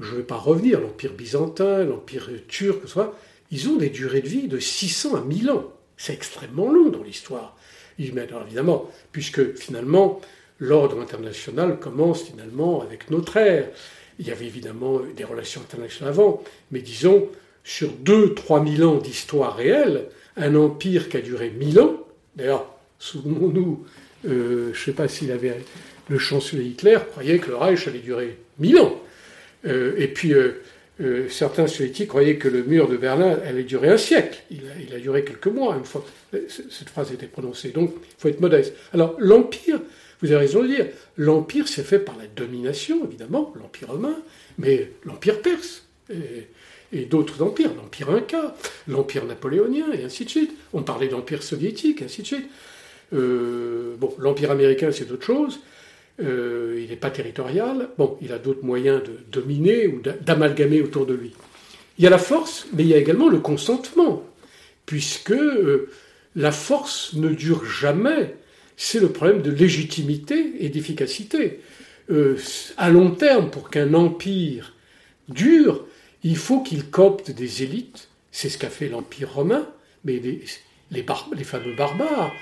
je 0.00 0.12
ne 0.12 0.16
vais 0.18 0.22
pas 0.22 0.36
revenir, 0.36 0.80
l'empire 0.80 1.12
byzantin, 1.12 1.84
l'empire 1.84 2.30
turc, 2.48 2.88
soit, 2.88 3.16
ils 3.50 3.68
ont 3.68 3.76
des 3.76 3.90
durées 3.90 4.22
de 4.22 4.28
vie 4.28 4.48
de 4.48 4.58
600 4.58 5.14
à 5.16 5.20
1000 5.20 5.50
ans. 5.50 5.72
C'est 5.96 6.14
extrêmement 6.14 6.70
long 6.70 6.88
dans 6.88 7.02
l'histoire. 7.02 7.56
Évidemment, 7.98 8.90
puisque 9.12 9.54
finalement, 9.54 10.20
l'ordre 10.58 11.00
international 11.00 11.78
commence 11.78 12.22
finalement 12.22 12.80
avec 12.80 13.10
notre 13.10 13.36
ère. 13.36 13.68
Il 14.18 14.26
y 14.26 14.30
avait 14.30 14.46
évidemment 14.46 15.00
des 15.14 15.24
relations 15.24 15.60
internationales 15.60 16.12
avant, 16.12 16.42
mais 16.70 16.80
disons, 16.80 17.28
sur 17.64 17.90
2-3 18.04 18.76
000 18.76 18.90
ans 18.90 18.98
d'histoire 18.98 19.56
réelle, 19.56 20.08
un 20.36 20.54
empire 20.54 21.08
qui 21.08 21.18
a 21.18 21.20
duré 21.20 21.50
1000 21.50 21.80
ans, 21.80 22.06
d'ailleurs, 22.36 22.74
souvenons-nous, 22.98 23.84
euh, 24.26 24.72
je 24.72 24.78
ne 24.78 24.84
sais 24.84 24.92
pas 24.92 25.08
s'il 25.08 25.32
avait 25.32 25.60
le 26.08 26.18
chancelier 26.18 26.64
Hitler 26.64 26.98
croyait 27.10 27.38
que 27.38 27.48
le 27.48 27.56
Reich 27.56 27.86
allait 27.88 27.98
durer 27.98 28.38
1000 28.58 28.78
ans. 28.78 29.00
Euh, 29.66 29.94
et 29.96 30.08
puis, 30.08 30.34
euh, 30.34 31.28
certains 31.28 31.66
soviétiques 31.66 32.08
croyaient 32.08 32.36
que 32.36 32.48
le 32.48 32.62
mur 32.62 32.88
de 32.88 32.96
Berlin 32.96 33.38
allait 33.46 33.64
durer 33.64 33.88
un 33.88 33.96
siècle. 33.96 34.42
Il 34.50 34.62
a, 34.94 34.98
duré 34.98 35.24
quelques 35.24 35.46
mois, 35.46 35.80
cette 36.48 36.90
phrase 36.90 37.12
été 37.12 37.26
prononcée. 37.26 37.70
Donc, 37.70 37.92
il 37.96 38.14
faut 38.18 38.28
être 38.28 38.40
modeste. 38.40 38.74
Alors, 38.92 39.16
l'Empire, 39.18 39.80
vous 40.20 40.30
avez 40.30 40.46
raison 40.46 40.62
de 40.62 40.68
dire, 40.68 40.86
l'Empire 41.16 41.66
s'est 41.66 41.82
fait 41.82 41.98
par 41.98 42.16
la 42.16 42.26
domination, 42.26 43.04
évidemment, 43.04 43.52
l'Empire 43.58 43.88
romain, 43.88 44.16
mais 44.58 44.92
l'Empire 45.04 45.40
perse. 45.40 45.84
D'autres 46.92 47.42
empires, 47.42 47.70
l'Empire 47.76 48.10
Inca, 48.10 48.54
l'Empire 48.88 49.24
napoléonien, 49.24 49.92
et 49.92 50.04
ainsi 50.04 50.24
de 50.24 50.30
suite. 50.30 50.52
On 50.72 50.82
parlait 50.82 51.08
d'Empire 51.08 51.42
soviétique, 51.42 52.02
et 52.02 52.04
ainsi 52.04 52.22
de 52.22 52.26
suite. 52.26 52.48
bon, 53.12 54.14
l'Empire 54.18 54.50
américain, 54.50 54.90
c'est 54.92 55.10
autre 55.10 55.24
chose. 55.24 55.60
Euh, 56.20 56.78
il 56.82 56.90
n'est 56.90 56.96
pas 56.96 57.10
territorial, 57.10 57.88
bon, 57.96 58.18
il 58.20 58.32
a 58.32 58.38
d'autres 58.38 58.64
moyens 58.64 59.02
de 59.02 59.18
dominer 59.30 59.86
ou 59.86 60.02
d'amalgamer 60.20 60.82
autour 60.82 61.06
de 61.06 61.14
lui. 61.14 61.32
Il 61.98 62.04
y 62.04 62.06
a 62.06 62.10
la 62.10 62.18
force, 62.18 62.66
mais 62.72 62.82
il 62.82 62.88
y 62.88 62.94
a 62.94 62.98
également 62.98 63.28
le 63.28 63.38
consentement, 63.38 64.24
puisque 64.84 65.32
euh, 65.32 65.88
la 66.36 66.52
force 66.52 67.14
ne 67.14 67.28
dure 67.28 67.64
jamais. 67.64 68.34
C'est 68.76 69.00
le 69.00 69.08
problème 69.08 69.42
de 69.42 69.50
légitimité 69.50 70.52
et 70.60 70.68
d'efficacité. 70.68 71.60
Euh, 72.10 72.36
à 72.76 72.90
long 72.90 73.12
terme, 73.12 73.50
pour 73.50 73.70
qu'un 73.70 73.94
empire 73.94 74.74
dure, 75.28 75.86
il 76.24 76.36
faut 76.36 76.60
qu'il 76.60 76.88
copte 76.90 77.30
des 77.30 77.62
élites. 77.62 78.08
C'est 78.30 78.48
ce 78.48 78.58
qu'a 78.58 78.70
fait 78.70 78.88
l'Empire 78.88 79.32
romain, 79.32 79.68
mais 80.04 80.20
les, 80.90 81.44
fameux 81.44 81.74
barbares, 81.74 82.32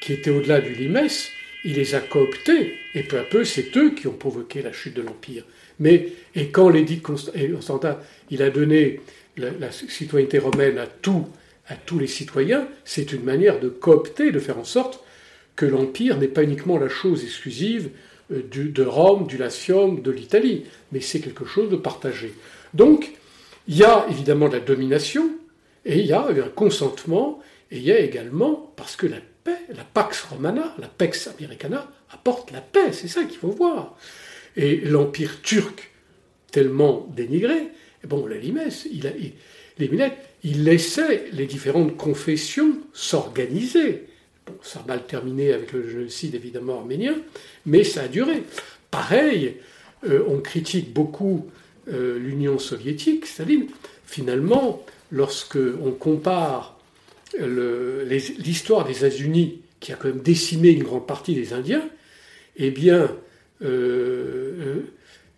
qui 0.00 0.12
étaient 0.12 0.30
au-delà 0.30 0.60
du 0.60 0.74
limès, 0.74 1.30
il 1.64 1.74
les 1.74 1.94
a 1.94 2.00
cooptés, 2.00 2.74
et 2.94 3.02
peu 3.02 3.18
à 3.18 3.24
peu, 3.24 3.44
c'est 3.44 3.76
eux 3.76 3.94
qui 3.94 4.06
ont 4.06 4.12
provoqué 4.12 4.62
la 4.62 4.72
chute 4.72 4.94
de 4.94 5.02
l'Empire. 5.02 5.44
Mais, 5.80 6.08
et 6.34 6.48
quand 6.48 6.68
l'édit 6.68 7.00
Constantin, 7.00 7.98
il 8.30 8.42
a 8.42 8.50
donné 8.50 9.00
la, 9.36 9.70
citoyenneté 9.70 10.38
romaine 10.38 10.78
à 10.78 10.86
tous 10.86 11.98
les 11.98 12.06
citoyens, 12.06 12.68
c'est 12.84 13.12
une 13.12 13.24
manière 13.24 13.60
de 13.60 13.68
coopter, 13.68 14.32
de 14.32 14.38
faire 14.38 14.58
en 14.58 14.64
sorte 14.64 15.02
que 15.56 15.66
l'Empire 15.66 16.18
n'est 16.18 16.28
pas 16.28 16.44
uniquement 16.44 16.78
la 16.78 16.88
chose 16.88 17.24
exclusive 17.24 17.90
euh, 18.32 18.42
de 18.52 18.82
Rome, 18.84 19.26
du 19.26 19.36
Latium, 19.36 20.02
de 20.02 20.10
l'Italie, 20.10 20.64
mais 20.92 21.00
c'est 21.00 21.20
quelque 21.20 21.44
chose 21.44 21.70
de 21.70 21.76
partagé. 21.76 22.32
Donc, 22.74 23.12
il 23.68 23.76
y 23.76 23.84
a 23.84 24.06
évidemment 24.10 24.48
de 24.48 24.54
la 24.54 24.60
domination, 24.60 25.30
et 25.84 26.00
il 26.00 26.06
y 26.06 26.12
a 26.12 26.26
un 26.26 26.48
consentement, 26.54 27.40
et 27.70 27.76
il 27.76 27.84
y 27.84 27.92
a 27.92 27.98
également, 28.00 28.72
parce 28.76 28.96
que 28.96 29.06
la 29.06 29.18
la 29.74 29.84
Pax 29.84 30.22
Romana, 30.22 30.74
la 30.78 30.88
Pax 30.88 31.28
Americana, 31.28 31.90
apporte 32.10 32.50
la 32.50 32.60
paix, 32.60 32.92
c'est 32.92 33.08
ça 33.08 33.24
qu'il 33.24 33.38
faut 33.38 33.48
voir. 33.48 33.96
Et 34.56 34.76
l'Empire 34.76 35.40
turc, 35.42 35.90
tellement 36.50 37.06
dénigré, 37.14 37.68
bon, 38.04 38.26
la 38.26 38.36
il, 38.36 39.32
les 39.78 40.12
il 40.44 40.64
laissait 40.64 41.26
les 41.32 41.46
différentes 41.46 41.96
confessions 41.96 42.78
s'organiser. 42.92 44.06
Bon, 44.46 44.54
ça 44.62 44.80
a 44.80 44.88
mal 44.88 45.04
terminé 45.06 45.52
avec 45.52 45.72
le 45.72 45.88
génocide 45.88 46.34
évidemment 46.34 46.78
arménien, 46.78 47.16
mais 47.66 47.84
ça 47.84 48.02
a 48.02 48.08
duré. 48.08 48.42
Pareil, 48.90 49.56
euh, 50.08 50.24
on 50.28 50.40
critique 50.40 50.92
beaucoup 50.92 51.46
euh, 51.90 52.18
l'Union 52.18 52.58
soviétique, 52.58 53.26
Staline. 53.26 53.66
Finalement, 54.06 54.84
lorsque 55.10 55.58
on 55.82 55.92
compare 55.92 56.78
l'histoire 57.38 58.86
des 58.86 58.98
États-Unis, 58.98 59.60
qui 59.80 59.92
a 59.92 59.96
quand 59.96 60.08
même 60.08 60.22
décimé 60.22 60.70
une 60.70 60.82
grande 60.82 61.06
partie 61.06 61.34
des 61.34 61.52
Indiens, 61.52 61.88
eh 62.56 62.70
bien, 62.70 63.16
euh, 63.62 64.54
euh, 64.60 64.82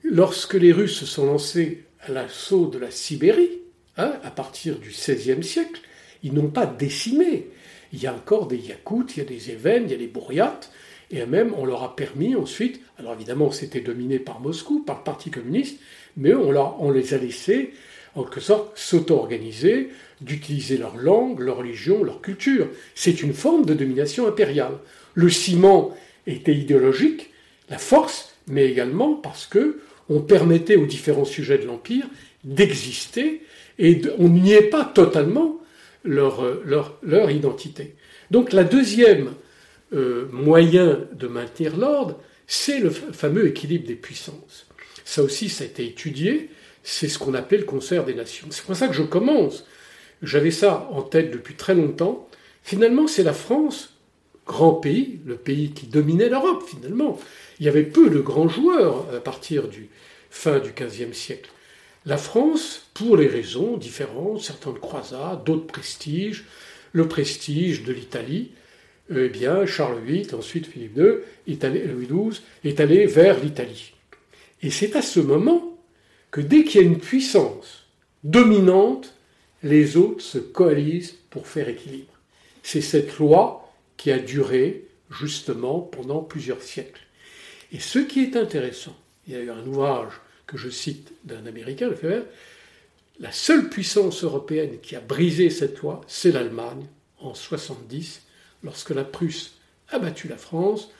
lorsque 0.02 0.54
les 0.54 0.72
Russes 0.72 0.98
se 0.98 1.06
sont 1.06 1.26
lancés 1.26 1.84
à 2.00 2.12
l'assaut 2.12 2.66
de 2.66 2.78
la 2.78 2.90
Sibérie, 2.90 3.60
hein, 3.96 4.14
à 4.22 4.30
partir 4.30 4.78
du 4.78 4.90
XVIe 4.90 5.42
siècle, 5.42 5.80
ils 6.22 6.32
n'ont 6.32 6.50
pas 6.50 6.66
décimé. 6.66 7.48
Il 7.92 8.02
y 8.02 8.06
a 8.06 8.14
encore 8.14 8.46
des 8.46 8.56
Yakoutes, 8.56 9.16
il 9.16 9.18
y 9.20 9.22
a 9.22 9.28
des 9.28 9.50
Évènes, 9.50 9.84
il 9.86 9.90
y 9.90 9.94
a 9.94 9.98
des 9.98 10.06
Bouriates, 10.06 10.70
et 11.10 11.24
même 11.26 11.52
on 11.56 11.64
leur 11.64 11.82
a 11.82 11.96
permis 11.96 12.36
ensuite, 12.36 12.80
alors 12.98 13.14
évidemment 13.14 13.50
c'était 13.50 13.80
dominé 13.80 14.18
par 14.18 14.40
Moscou, 14.40 14.80
par 14.80 14.98
le 14.98 15.04
Parti 15.04 15.30
communiste, 15.30 15.80
mais 16.16 16.34
on, 16.34 16.90
les 16.90 17.14
a 17.14 17.18
laissés 17.18 17.72
en 18.14 18.24
quelque 18.24 18.40
sorte 18.40 18.76
s'auto-organiser, 18.76 19.88
d'utiliser 20.20 20.76
leur 20.76 20.96
langue, 20.96 21.40
leur 21.40 21.58
religion, 21.58 22.02
leur 22.02 22.20
culture. 22.20 22.68
C'est 22.94 23.22
une 23.22 23.32
forme 23.32 23.64
de 23.64 23.74
domination 23.74 24.26
impériale. 24.26 24.74
Le 25.14 25.30
ciment 25.30 25.96
était 26.26 26.54
idéologique, 26.54 27.30
la 27.68 27.78
force, 27.78 28.34
mais 28.46 28.66
également 28.66 29.14
parce 29.14 29.46
que 29.46 29.80
on 30.08 30.20
permettait 30.20 30.76
aux 30.76 30.86
différents 30.86 31.24
sujets 31.24 31.58
de 31.58 31.66
l'empire 31.66 32.06
d'exister 32.42 33.42
et 33.78 34.02
on 34.18 34.28
n'y 34.28 34.52
est 34.52 34.62
pas 34.62 34.84
totalement 34.84 35.60
leur, 36.04 37.30
identité. 37.30 37.94
Donc 38.30 38.52
la 38.52 38.64
deuxième 38.64 39.32
euh, 39.92 40.26
moyen 40.32 41.00
de 41.12 41.26
maintenir 41.28 41.76
l'ordre, 41.76 42.18
c'est 42.46 42.80
le 42.80 42.90
fameux 42.90 43.46
équilibre 43.46 43.86
des 43.86 43.94
puissances. 43.94 44.66
Ça 45.10 45.24
aussi, 45.24 45.48
ça 45.48 45.64
a 45.64 45.66
été 45.66 45.84
étudié, 45.84 46.50
c'est 46.84 47.08
ce 47.08 47.18
qu'on 47.18 47.34
appelait 47.34 47.58
le 47.58 47.64
concert 47.64 48.04
des 48.04 48.14
nations. 48.14 48.46
C'est 48.50 48.64
pour 48.64 48.76
ça 48.76 48.86
que 48.86 48.94
je 48.94 49.02
commence 49.02 49.64
j'avais 50.22 50.52
ça 50.52 50.88
en 50.92 51.02
tête 51.02 51.32
depuis 51.32 51.54
très 51.54 51.74
longtemps. 51.74 52.28
Finalement, 52.62 53.08
c'est 53.08 53.24
la 53.24 53.32
France, 53.32 53.96
grand 54.46 54.74
pays, 54.74 55.18
le 55.26 55.34
pays 55.34 55.72
qui 55.72 55.88
dominait 55.88 56.28
l'Europe 56.28 56.62
finalement. 56.64 57.18
Il 57.58 57.66
y 57.66 57.68
avait 57.68 57.82
peu 57.82 58.08
de 58.08 58.20
grands 58.20 58.46
joueurs 58.46 59.12
à 59.12 59.18
partir 59.18 59.66
du 59.66 59.88
fin 60.30 60.60
du 60.60 60.70
XVe 60.70 61.12
siècle. 61.12 61.50
La 62.06 62.16
France, 62.16 62.88
pour 62.94 63.16
les 63.16 63.26
raisons 63.26 63.78
différentes, 63.78 64.42
certaines 64.42 64.78
croisades, 64.78 65.42
d'autres 65.42 65.66
prestiges, 65.66 66.44
le 66.92 67.08
prestige 67.08 67.82
de 67.82 67.92
l'Italie, 67.92 68.52
eh 69.12 69.28
bien, 69.28 69.66
Charles 69.66 70.04
VIII, 70.04 70.36
ensuite 70.36 70.68
Philippe 70.68 70.96
II, 70.96 71.58
Louis 71.88 72.06
XII, 72.06 72.40
est 72.62 72.78
allé 72.78 73.06
vers 73.06 73.42
l'Italie. 73.42 73.94
Et 74.62 74.70
c'est 74.70 74.96
à 74.96 75.02
ce 75.02 75.20
moment 75.20 75.78
que 76.30 76.40
dès 76.40 76.64
qu'il 76.64 76.80
y 76.80 76.84
a 76.84 76.86
une 76.86 76.98
puissance 76.98 77.86
dominante, 78.24 79.14
les 79.62 79.96
autres 79.96 80.22
se 80.22 80.38
coalisent 80.38 81.16
pour 81.30 81.46
faire 81.46 81.68
équilibre. 81.68 82.12
C'est 82.62 82.80
cette 82.80 83.18
loi 83.18 83.72
qui 83.96 84.10
a 84.10 84.18
duré 84.18 84.86
justement 85.10 85.80
pendant 85.80 86.22
plusieurs 86.22 86.62
siècles. 86.62 87.06
Et 87.72 87.80
ce 87.80 87.98
qui 87.98 88.22
est 88.22 88.36
intéressant, 88.36 88.96
il 89.26 89.34
y 89.34 89.36
a 89.36 89.40
eu 89.40 89.50
un 89.50 89.66
ouvrage 89.66 90.12
que 90.46 90.56
je 90.56 90.68
cite 90.68 91.12
d'un 91.24 91.46
Américain, 91.46 91.88
le 91.88 91.94
fait 91.94 92.24
la 93.20 93.32
seule 93.32 93.68
puissance 93.68 94.24
européenne 94.24 94.78
qui 94.80 94.96
a 94.96 95.00
brisé 95.00 95.50
cette 95.50 95.80
loi, 95.80 96.00
c'est 96.08 96.32
l'Allemagne 96.32 96.86
en 97.18 97.34
70, 97.34 98.22
lorsque 98.64 98.90
la 98.90 99.04
Prusse 99.04 99.56
a 99.90 99.98
battu 99.98 100.26
la 100.26 100.38
France. 100.38 100.90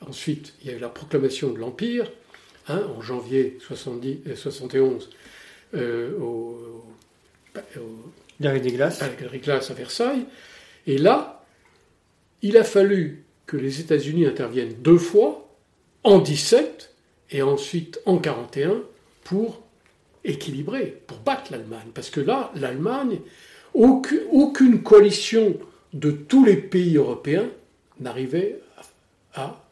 Ensuite, 0.00 0.54
il 0.62 0.68
y 0.68 0.70
a 0.72 0.76
eu 0.76 0.78
la 0.78 0.88
proclamation 0.88 1.52
de 1.52 1.58
l'Empire, 1.58 2.10
hein, 2.68 2.82
en 2.96 3.00
janvier 3.00 3.58
70, 3.60 4.34
71, 4.34 5.10
euh, 5.74 5.78
euh, 5.78 6.18
au, 6.20 6.82
Galerie 8.40 8.60
des 8.60 8.72
Glaces. 8.72 9.02
À 9.02 9.08
la 9.08 9.14
Galerie 9.14 9.38
Glaces 9.38 9.70
à 9.70 9.74
Versailles. 9.74 10.26
Et 10.86 10.98
là, 10.98 11.44
il 12.42 12.56
a 12.56 12.64
fallu 12.64 13.24
que 13.46 13.56
les 13.56 13.80
États-Unis 13.80 14.26
interviennent 14.26 14.74
deux 14.82 14.98
fois, 14.98 15.48
en 16.02 16.18
17 16.18 16.92
et 17.30 17.42
ensuite 17.42 18.00
en 18.04 18.18
41, 18.18 18.82
pour 19.24 19.62
équilibré 20.24 21.02
pour 21.06 21.18
battre 21.18 21.52
l'Allemagne. 21.52 21.88
Parce 21.94 22.10
que 22.10 22.20
là, 22.20 22.50
l'Allemagne, 22.54 23.20
aucune, 23.72 24.20
aucune 24.30 24.82
coalition 24.82 25.56
de 25.92 26.10
tous 26.10 26.44
les 26.44 26.56
pays 26.56 26.96
européens 26.96 27.48
n'arrivait 28.00 28.60
à, 29.34 29.64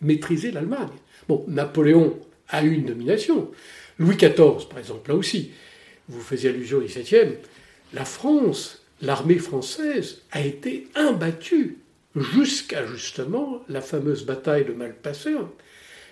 maîtriser 0.00 0.50
l'Allemagne. 0.50 0.88
Bon, 1.28 1.44
Napoléon 1.48 2.18
a 2.48 2.62
eu 2.62 2.74
une 2.74 2.86
domination. 2.86 3.50
Louis 3.98 4.16
XIV, 4.16 4.68
par 4.68 4.78
exemple, 4.78 5.10
là 5.10 5.16
aussi, 5.16 5.52
vous 6.08 6.20
faisiez 6.20 6.50
allusion 6.50 6.78
au 6.78 6.82
XVIIe, 6.82 7.36
la 7.92 8.04
France, 8.04 8.82
l'armée 9.02 9.38
française 9.38 10.22
a 10.30 10.40
été 10.40 10.88
imbattue 10.94 11.78
jusqu'à 12.14 12.86
justement 12.86 13.62
la 13.68 13.80
fameuse 13.80 14.24
bataille 14.24 14.64
de 14.64 14.72
Malpasseur, 14.72 15.48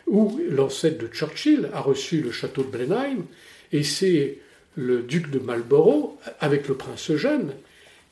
où 0.06 0.40
l'ancêtre 0.48 0.98
de 0.98 1.08
Churchill 1.08 1.68
a 1.72 1.80
reçu 1.80 2.20
le 2.20 2.30
château 2.30 2.62
de 2.62 2.68
Blenheim, 2.68 3.24
et 3.72 3.82
c'est 3.82 4.38
le 4.76 5.02
duc 5.02 5.30
de 5.30 5.38
Marlborough, 5.38 6.16
avec 6.40 6.68
le 6.68 6.76
prince 6.76 7.10
Eugène, 7.10 7.52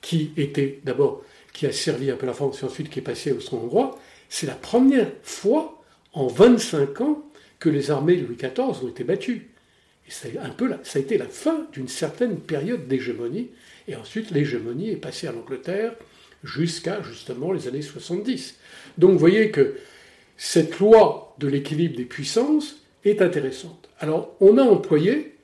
qui 0.01 0.33
était 0.37 0.81
d'abord, 0.85 1.23
qui 1.53 1.67
a 1.67 1.73
servi 1.73 2.11
un 2.11 2.17
peu 2.17 2.27
la 2.27 2.33
France 2.33 2.63
et 2.63 2.65
ensuite 2.67 2.91
qui 2.91 2.99
est 2.99 3.03
passé 3.03 3.33
au 3.33 3.55
hongrois, 3.55 3.99
c'est 4.29 4.47
la 4.47 4.55
première 4.55 5.11
fois 5.23 5.83
en 6.13 6.27
25 6.27 7.01
ans 7.03 7.24
que 7.65 7.71
les 7.71 7.91
armées 7.91 8.17
de 8.17 8.27
Louis 8.27 8.37
XIV 8.37 8.85
ont 8.85 8.89
été 8.89 9.05
battues. 9.05 9.49
Et 10.07 10.11
c'est 10.11 10.37
un 10.37 10.51
peu 10.51 10.71
ça 10.83 10.99
a 10.99 11.03
été 11.03 11.17
la 11.17 11.29
fin 11.29 11.67
d'une 11.73 11.89
certaine 11.89 12.37
période 12.37 12.87
d'hégémonie, 12.87 13.49
et 13.89 13.97
ensuite 13.97 14.31
l'hégémonie 14.33 14.91
est 14.91 14.97
passée 14.97 15.29
à 15.29 15.33
l'Angleterre 15.33 15.95
jusqu'à 16.43 17.01
justement 17.03 17.53
les 17.53 17.67
années 17.67 17.81
70. 17.81 18.57
Donc 18.99 19.13
vous 19.13 19.19
voyez 19.19 19.51
que 19.51 19.77
cette 20.37 20.79
loi 20.79 21.35
de 21.39 21.49
l'équilibre 21.49 21.97
des 21.97 22.05
puissances 22.05 22.77
est 23.07 23.23
intéressante. 23.23 23.89
Alors 23.99 24.37
on 24.41 24.59
a 24.59 24.63
employé, 24.63 25.37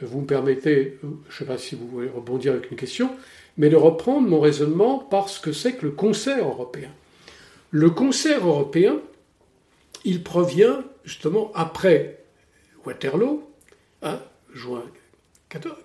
vous 0.00 0.20
me 0.20 0.26
permettez, 0.26 0.98
je 1.02 1.06
ne 1.08 1.38
sais 1.38 1.44
pas 1.44 1.58
si 1.58 1.74
vous 1.74 1.88
voulez 1.88 2.08
rebondir 2.08 2.52
avec 2.52 2.70
une 2.70 2.76
question, 2.76 3.10
mais 3.58 3.68
de 3.68 3.74
reprendre 3.74 4.28
mon 4.28 4.38
raisonnement 4.38 5.00
par 5.00 5.28
ce 5.28 5.40
que 5.40 5.50
c'est 5.50 5.72
que 5.72 5.86
le 5.86 5.92
concert 5.92 6.46
européen. 6.46 6.92
Le 7.72 7.90
concert 7.90 8.46
européen, 8.46 9.00
il 10.04 10.22
provient 10.22 10.84
justement 11.04 11.50
après 11.54 12.18
Waterloo, 12.84 13.48
hein, 14.02 14.20
juin 14.52 14.84
14, 15.48 15.76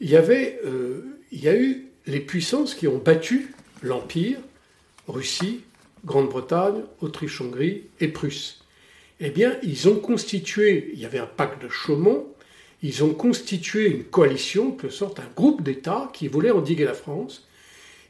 il 0.00 0.10
y, 0.10 0.16
avait, 0.16 0.60
euh, 0.64 1.18
a 1.44 1.54
eu 1.54 1.86
les 2.06 2.20
puissances 2.20 2.74
qui 2.74 2.88
ont 2.88 2.98
battu 2.98 3.54
l'Empire, 3.82 4.38
Russie, 5.08 5.60
Grande-Bretagne, 6.04 6.82
Autriche-Hongrie 7.00 7.84
et 8.00 8.08
Prusse. 8.08 8.64
Eh 9.20 9.30
bien, 9.30 9.56
ils 9.62 9.88
ont 9.88 9.96
constitué, 9.96 10.90
il 10.94 11.00
y 11.00 11.04
avait 11.04 11.18
un 11.18 11.26
pacte 11.26 11.62
de 11.62 11.68
Chaumont, 11.68 12.26
ils 12.82 13.04
ont 13.04 13.12
constitué 13.12 13.90
une 13.90 14.04
coalition, 14.04 14.72
que 14.72 14.88
sorte 14.88 15.20
un 15.20 15.28
groupe 15.36 15.62
d'États 15.62 16.10
qui 16.14 16.28
voulait 16.28 16.50
endiguer 16.50 16.84
la 16.84 16.94
France. 16.94 17.46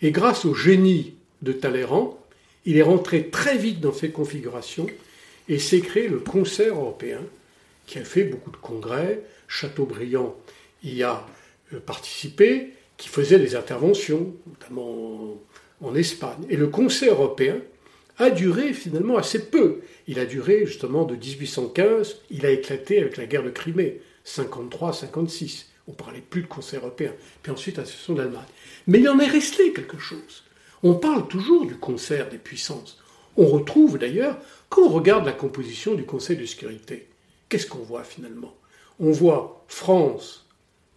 Et 0.02 0.12
grâce 0.12 0.44
au 0.44 0.54
génie 0.54 1.14
de 1.42 1.52
Talleyrand, 1.52 2.18
il 2.64 2.76
est 2.76 2.82
rentré 2.82 3.28
très 3.28 3.56
vite 3.56 3.80
dans 3.80 3.92
ces 3.92 4.10
configurations 4.10 4.86
et 5.50 5.58
s'est 5.58 5.80
créé 5.80 6.08
le 6.08 6.20
Concert 6.20 6.76
européen, 6.76 7.20
qui 7.84 7.98
a 7.98 8.04
fait 8.04 8.22
beaucoup 8.22 8.52
de 8.52 8.56
congrès. 8.56 9.24
Chateaubriand 9.48 10.36
y 10.84 11.02
a 11.02 11.26
euh, 11.74 11.80
participé, 11.80 12.74
qui 12.96 13.08
faisait 13.08 13.40
des 13.40 13.56
interventions, 13.56 14.32
notamment 14.46 15.36
en 15.82 15.94
Espagne. 15.96 16.46
Et 16.48 16.56
le 16.56 16.68
Concert 16.68 17.14
européen 17.14 17.60
a 18.18 18.30
duré 18.30 18.72
finalement 18.72 19.16
assez 19.16 19.50
peu. 19.50 19.80
Il 20.06 20.20
a 20.20 20.24
duré 20.24 20.66
justement 20.66 21.04
de 21.04 21.16
1815, 21.16 22.18
il 22.30 22.46
a 22.46 22.50
éclaté 22.50 23.00
avec 23.00 23.16
la 23.16 23.26
guerre 23.26 23.42
de 23.42 23.50
Crimée, 23.50 24.00
53-56. 24.24 25.64
On 25.88 25.92
parlait 25.92 26.20
plus 26.20 26.42
de 26.42 26.46
Concert 26.46 26.82
européen. 26.82 27.12
Puis 27.42 27.50
ensuite, 27.50 27.78
la 27.78 27.86
session 27.86 28.14
d'Allemagne. 28.14 28.44
Mais 28.86 29.00
il 29.00 29.08
en 29.08 29.18
est 29.18 29.26
resté 29.26 29.72
quelque 29.72 29.98
chose. 29.98 30.44
On 30.84 30.94
parle 30.94 31.26
toujours 31.26 31.66
du 31.66 31.74
concert 31.74 32.28
des 32.28 32.38
puissances. 32.38 33.00
On 33.36 33.46
retrouve 33.46 33.98
d'ailleurs, 33.98 34.38
quand 34.68 34.82
on 34.82 34.88
regarde 34.88 35.26
la 35.26 35.32
composition 35.32 35.94
du 35.94 36.04
Conseil 36.04 36.36
de 36.36 36.46
sécurité, 36.46 37.08
qu'est-ce 37.48 37.66
qu'on 37.66 37.78
voit 37.78 38.04
finalement? 38.04 38.54
On 38.98 39.12
voit 39.12 39.64
France, 39.68 40.46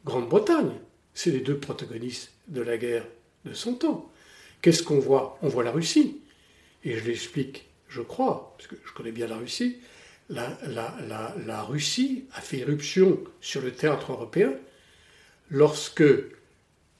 Grande-Bretagne, 0.05 0.73
c'est 1.13 1.31
les 1.31 1.39
deux 1.39 1.57
protagonistes 1.57 2.31
de 2.47 2.61
la 2.61 2.77
guerre 2.77 3.05
de 3.45 3.53
son 3.53 3.75
temps. 3.75 4.11
Qu'est-ce 4.61 4.83
qu'on 4.83 4.99
voit? 4.99 5.37
On 5.41 5.49
voit 5.49 5.63
la 5.63 5.71
Russie. 5.71 6.21
Et 6.83 6.97
je 6.97 7.05
l'explique, 7.05 7.69
je 7.87 8.01
crois, 8.01 8.55
parce 8.57 8.67
que 8.67 8.75
je 8.85 8.93
connais 8.93 9.11
bien 9.11 9.27
la 9.27 9.37
Russie. 9.37 9.77
La, 10.29 11.63
Russie 11.63 12.25
a 12.33 12.41
fait 12.41 12.59
éruption 12.59 13.19
sur 13.41 13.61
le 13.61 13.71
théâtre 13.71 14.11
européen 14.11 14.53
lorsque 15.49 16.03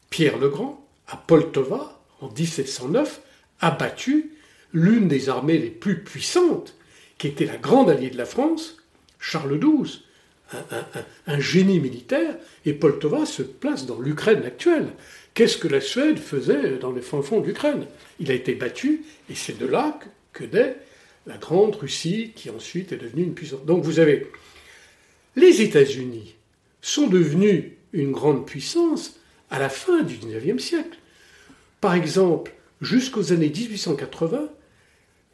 Pierre 0.10 0.38
le 0.38 0.50
Grand, 0.50 0.88
à 1.08 1.17
Poltova, 1.17 2.02
en 2.22 2.30
1709, 2.30 3.22
a 3.60 3.72
battu 3.72 4.33
l'une 4.74 5.08
des 5.08 5.30
armées 5.30 5.58
les 5.58 5.70
plus 5.70 6.04
puissantes, 6.04 6.76
qui 7.18 7.28
était 7.28 7.46
la 7.46 7.58
grande 7.58 7.90
alliée 7.90 8.10
de 8.10 8.18
la 8.18 8.26
France, 8.26 8.78
Charles 9.20 9.60
XII, 9.60 10.04
un, 11.28 11.40
génie 11.40 11.80
militaire, 11.80 12.36
et 12.66 12.74
Poltova 12.74 13.26
se 13.26 13.42
place 13.42 13.86
dans 13.86 14.00
l'Ukraine 14.00 14.44
actuelle. 14.44 14.90
Qu'est-ce 15.34 15.58
que 15.58 15.68
la 15.68 15.82
Suède 15.82 16.20
faisait 16.20 16.78
dans 16.78 16.92
les 16.92 17.02
fonds 17.02 17.22
fonds 17.22 17.42
d'Ukraine? 17.42 17.86
Il 18.20 18.30
a 18.30 18.36
été 18.36 18.54
battu, 18.54 19.04
et 19.30 19.36
c'est 19.36 19.58
de 19.58 19.66
là 19.66 20.00
que, 20.32 20.44
naît 20.44 20.78
la 21.26 21.38
grande 21.38 21.76
Russie, 21.76 22.34
qui 22.36 22.50
ensuite 22.50 22.92
est 22.92 22.98
devenue 22.98 23.24
une 23.24 23.34
puissance. 23.34 23.64
Donc 23.66 23.84
vous 23.84 24.00
avez 24.00 24.28
les 25.36 25.62
États-Unis 25.62 26.36
sont 26.82 27.08
devenus 27.08 27.72
une 27.94 28.12
grande 28.12 28.46
puissance 28.46 29.16
à 29.50 29.58
la 29.58 29.70
fin 29.70 30.04
du 30.04 30.18
XIXe 30.18 30.62
siècle. 30.62 30.98
Par 31.82 31.96
exemple, 31.96 32.54
jusqu'aux 32.82 33.32
années 33.32 33.50
1880, 33.50 34.50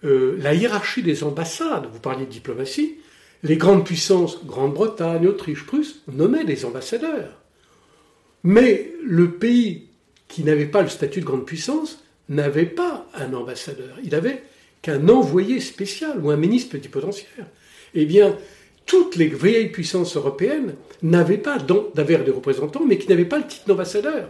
euh, 0.03 0.37
la 0.39 0.53
hiérarchie 0.53 1.03
des 1.03 1.23
ambassades, 1.23 1.87
vous 1.91 1.99
parliez 1.99 2.25
de 2.25 2.31
diplomatie, 2.31 2.95
les 3.43 3.57
grandes 3.57 3.85
puissances, 3.85 4.43
Grande-Bretagne, 4.45 5.27
Autriche, 5.27 5.65
Prusse, 5.65 6.01
nommaient 6.11 6.43
des 6.43 6.65
ambassadeurs. 6.65 7.39
Mais 8.43 8.93
le 9.03 9.31
pays 9.31 9.87
qui 10.27 10.43
n'avait 10.43 10.65
pas 10.65 10.81
le 10.81 10.89
statut 10.89 11.21
de 11.21 11.25
grande 11.25 11.45
puissance 11.45 12.03
n'avait 12.29 12.65
pas 12.65 13.07
un 13.15 13.33
ambassadeur. 13.33 13.97
Il 14.03 14.13
avait 14.15 14.43
qu'un 14.81 15.09
envoyé 15.09 15.59
spécial 15.59 16.19
ou 16.23 16.29
un 16.29 16.37
ministre 16.37 16.69
plénipotentiaire. 16.69 17.47
Eh 17.95 18.05
bien, 18.05 18.37
toutes 18.85 19.15
les 19.15 19.27
vieilles 19.27 19.69
puissances 19.69 20.15
européennes 20.15 20.75
n'avaient 21.01 21.37
pas 21.37 21.57
des 21.59 22.31
représentants, 22.31 22.85
mais 22.85 22.97
qui 22.97 23.09
n'avaient 23.09 23.25
pas 23.25 23.39
le 23.39 23.47
titre 23.47 23.67
d'ambassadeur. 23.67 24.29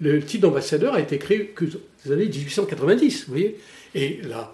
Le 0.00 0.20
titre 0.22 0.42
d'ambassadeur 0.42 0.94
a 0.94 1.00
été 1.00 1.18
créé 1.18 1.46
que 1.46 1.64
les 2.04 2.12
années 2.12 2.26
1890, 2.26 3.24
vous 3.26 3.32
voyez. 3.32 3.58
Et 3.94 4.20
là, 4.22 4.52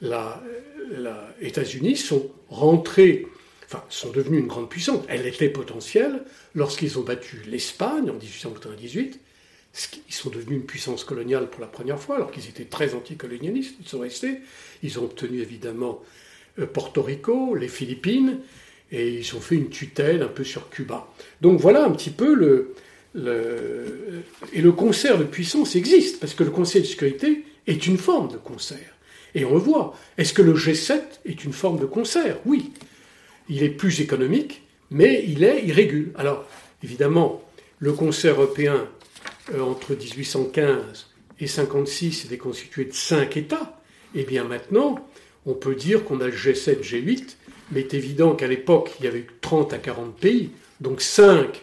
les 0.00 1.10
États-Unis 1.40 1.96
sont 1.96 2.30
rentrés, 2.48 3.26
enfin, 3.66 3.84
sont 3.88 4.10
devenus 4.10 4.40
une 4.40 4.46
grande 4.46 4.68
puissance. 4.68 5.04
Elle 5.08 5.26
était 5.26 5.48
potentielle 5.48 6.22
lorsqu'ils 6.54 6.98
ont 6.98 7.02
battu 7.02 7.42
l'Espagne 7.46 8.10
en 8.10 8.14
1898. 8.14 9.20
Ils 10.08 10.14
sont 10.14 10.30
devenus 10.30 10.58
une 10.58 10.66
puissance 10.66 11.04
coloniale 11.04 11.48
pour 11.48 11.60
la 11.60 11.68
première 11.68 12.00
fois, 12.00 12.16
alors 12.16 12.32
qu'ils 12.32 12.48
étaient 12.48 12.64
très 12.64 12.94
anticolonialistes. 12.94 13.76
Ils 13.80 13.88
sont 13.88 14.00
restés. 14.00 14.40
Ils 14.82 14.98
ont 14.98 15.04
obtenu 15.04 15.40
évidemment 15.40 16.02
euh, 16.58 16.66
Porto 16.66 17.02
Rico, 17.02 17.54
les 17.54 17.68
Philippines, 17.68 18.38
et 18.90 19.14
ils 19.14 19.36
ont 19.36 19.40
fait 19.40 19.54
une 19.54 19.70
tutelle 19.70 20.22
un 20.22 20.28
peu 20.28 20.42
sur 20.42 20.68
Cuba. 20.70 21.06
Donc 21.40 21.60
voilà 21.60 21.84
un 21.84 21.92
petit 21.92 22.10
peu 22.10 22.34
le, 22.34 22.74
et 24.52 24.60
le 24.60 24.72
concert 24.72 25.18
de 25.18 25.24
puissance 25.24 25.74
existe, 25.76 26.20
parce 26.20 26.34
que 26.34 26.44
le 26.44 26.50
Conseil 26.50 26.82
de 26.82 26.86
sécurité 26.86 27.44
est 27.66 27.86
une 27.86 27.98
forme 27.98 28.30
de 28.30 28.36
concert. 28.36 28.94
Et 29.34 29.44
on 29.44 29.54
le 29.54 29.60
voit. 29.60 29.94
Est-ce 30.18 30.32
que 30.32 30.42
le 30.42 30.54
G7 30.54 31.00
est 31.24 31.44
une 31.44 31.52
forme 31.52 31.78
de 31.78 31.86
concert? 31.86 32.38
Oui. 32.46 32.72
Il 33.48 33.62
est 33.62 33.70
plus 33.70 34.00
économique, 34.00 34.62
mais 34.90 35.24
il 35.26 35.44
est 35.44 35.64
irrégulier. 35.64 36.12
Alors, 36.16 36.44
évidemment, 36.82 37.42
le 37.78 37.92
concert 37.92 38.34
européen 38.34 38.86
euh, 39.54 39.60
entre 39.60 39.94
1815 39.94 41.06
et 41.40 41.46
56 41.46 42.26
était 42.26 42.38
constitué 42.38 42.84
de 42.84 42.92
cinq 42.92 43.36
États. 43.36 43.80
Et 44.14 44.20
eh 44.20 44.24
bien 44.24 44.44
maintenant, 44.44 44.96
on 45.46 45.54
peut 45.54 45.74
dire 45.74 46.04
qu'on 46.04 46.20
a 46.20 46.26
le 46.26 46.32
G7, 46.32 46.82
G8, 46.82 47.36
mais 47.70 47.80
il 47.80 47.86
est 47.86 47.94
évident 47.94 48.34
qu'à 48.34 48.48
l'époque, 48.48 48.92
il 48.98 49.04
y 49.04 49.08
avait 49.08 49.26
30 49.40 49.72
à 49.72 49.78
40 49.78 50.16
pays, 50.16 50.50
donc 50.80 51.00
5 51.00 51.62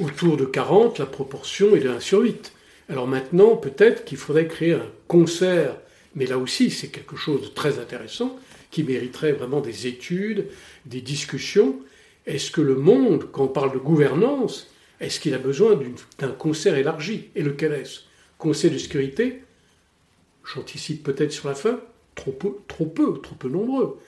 autour 0.00 0.36
de 0.36 0.44
40, 0.44 0.98
la 0.98 1.06
proportion 1.06 1.74
est 1.74 1.80
de 1.80 1.88
1 1.88 2.00
sur 2.00 2.20
8. 2.20 2.52
Alors 2.90 3.06
maintenant, 3.06 3.56
peut-être 3.56 4.04
qu'il 4.04 4.18
faudrait 4.18 4.46
créer 4.46 4.74
un 4.74 4.86
concert 5.08 5.76
mais 6.14 6.26
là 6.26 6.38
aussi, 6.38 6.70
c'est 6.70 6.88
quelque 6.88 7.16
chose 7.16 7.42
de 7.42 7.48
très 7.48 7.78
intéressant 7.78 8.38
qui 8.70 8.82
mériterait 8.82 9.32
vraiment 9.32 9.60
des 9.60 9.86
études, 9.86 10.46
des 10.86 11.00
discussions. 11.00 11.76
Est-ce 12.26 12.50
que 12.50 12.60
le 12.60 12.76
monde, 12.76 13.28
quand 13.32 13.44
on 13.44 13.48
parle 13.48 13.72
de 13.72 13.78
gouvernance, 13.78 14.68
est-ce 15.00 15.20
qu'il 15.20 15.34
a 15.34 15.38
besoin 15.38 15.78
d'un 16.18 16.32
concert 16.32 16.76
élargi? 16.76 17.30
Et 17.34 17.42
lequel 17.42 17.72
est-ce? 17.72 18.00
Conseil 18.38 18.70
de 18.70 18.78
sécurité? 18.78 19.42
J'anticipe 20.44 21.02
peut-être 21.02 21.32
sur 21.32 21.48
la 21.48 21.54
fin, 21.54 21.80
trop 22.14 22.32
peu, 22.32 22.56
trop 22.68 22.86
peu, 22.86 23.20
trop 23.20 23.34
peu 23.34 23.48
nombreux. 23.48 23.98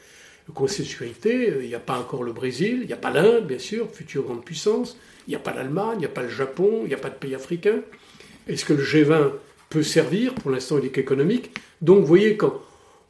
le 0.48 0.52
Conseil 0.52 0.84
de 0.84 0.90
sécurité, 0.90 1.54
il 1.60 1.68
n'y 1.68 1.74
a 1.74 1.80
pas 1.80 1.98
encore 1.98 2.22
le 2.22 2.32
Brésil, 2.32 2.80
il 2.82 2.86
n'y 2.86 2.92
a 2.92 2.98
pas 2.98 3.10
l'Inde, 3.10 3.46
bien 3.46 3.58
sûr, 3.58 3.90
future 3.90 4.22
grande 4.22 4.44
puissance, 4.44 4.96
il 5.26 5.30
n'y 5.30 5.36
a 5.36 5.40
pas 5.40 5.54
l'Allemagne, 5.54 5.96
il 5.96 6.00
n'y 6.00 6.06
a 6.06 6.10
pas 6.10 6.22
le 6.22 6.28
Japon, 6.28 6.82
il 6.84 6.88
n'y 6.88 6.94
a 6.94 6.98
pas 6.98 7.10
de 7.10 7.16
pays 7.16 7.34
africains. 7.34 7.80
Est-ce 8.46 8.64
que 8.64 8.74
le 8.74 8.84
G20 8.84 9.32
peut 9.68 9.82
servir 9.82 10.34
Pour 10.34 10.50
l'instant, 10.50 10.78
il 10.78 10.86
est 10.86 10.90
qu'économique. 10.90 11.52
Donc, 11.80 12.00
vous 12.00 12.06
voyez, 12.06 12.36
quand 12.36 12.54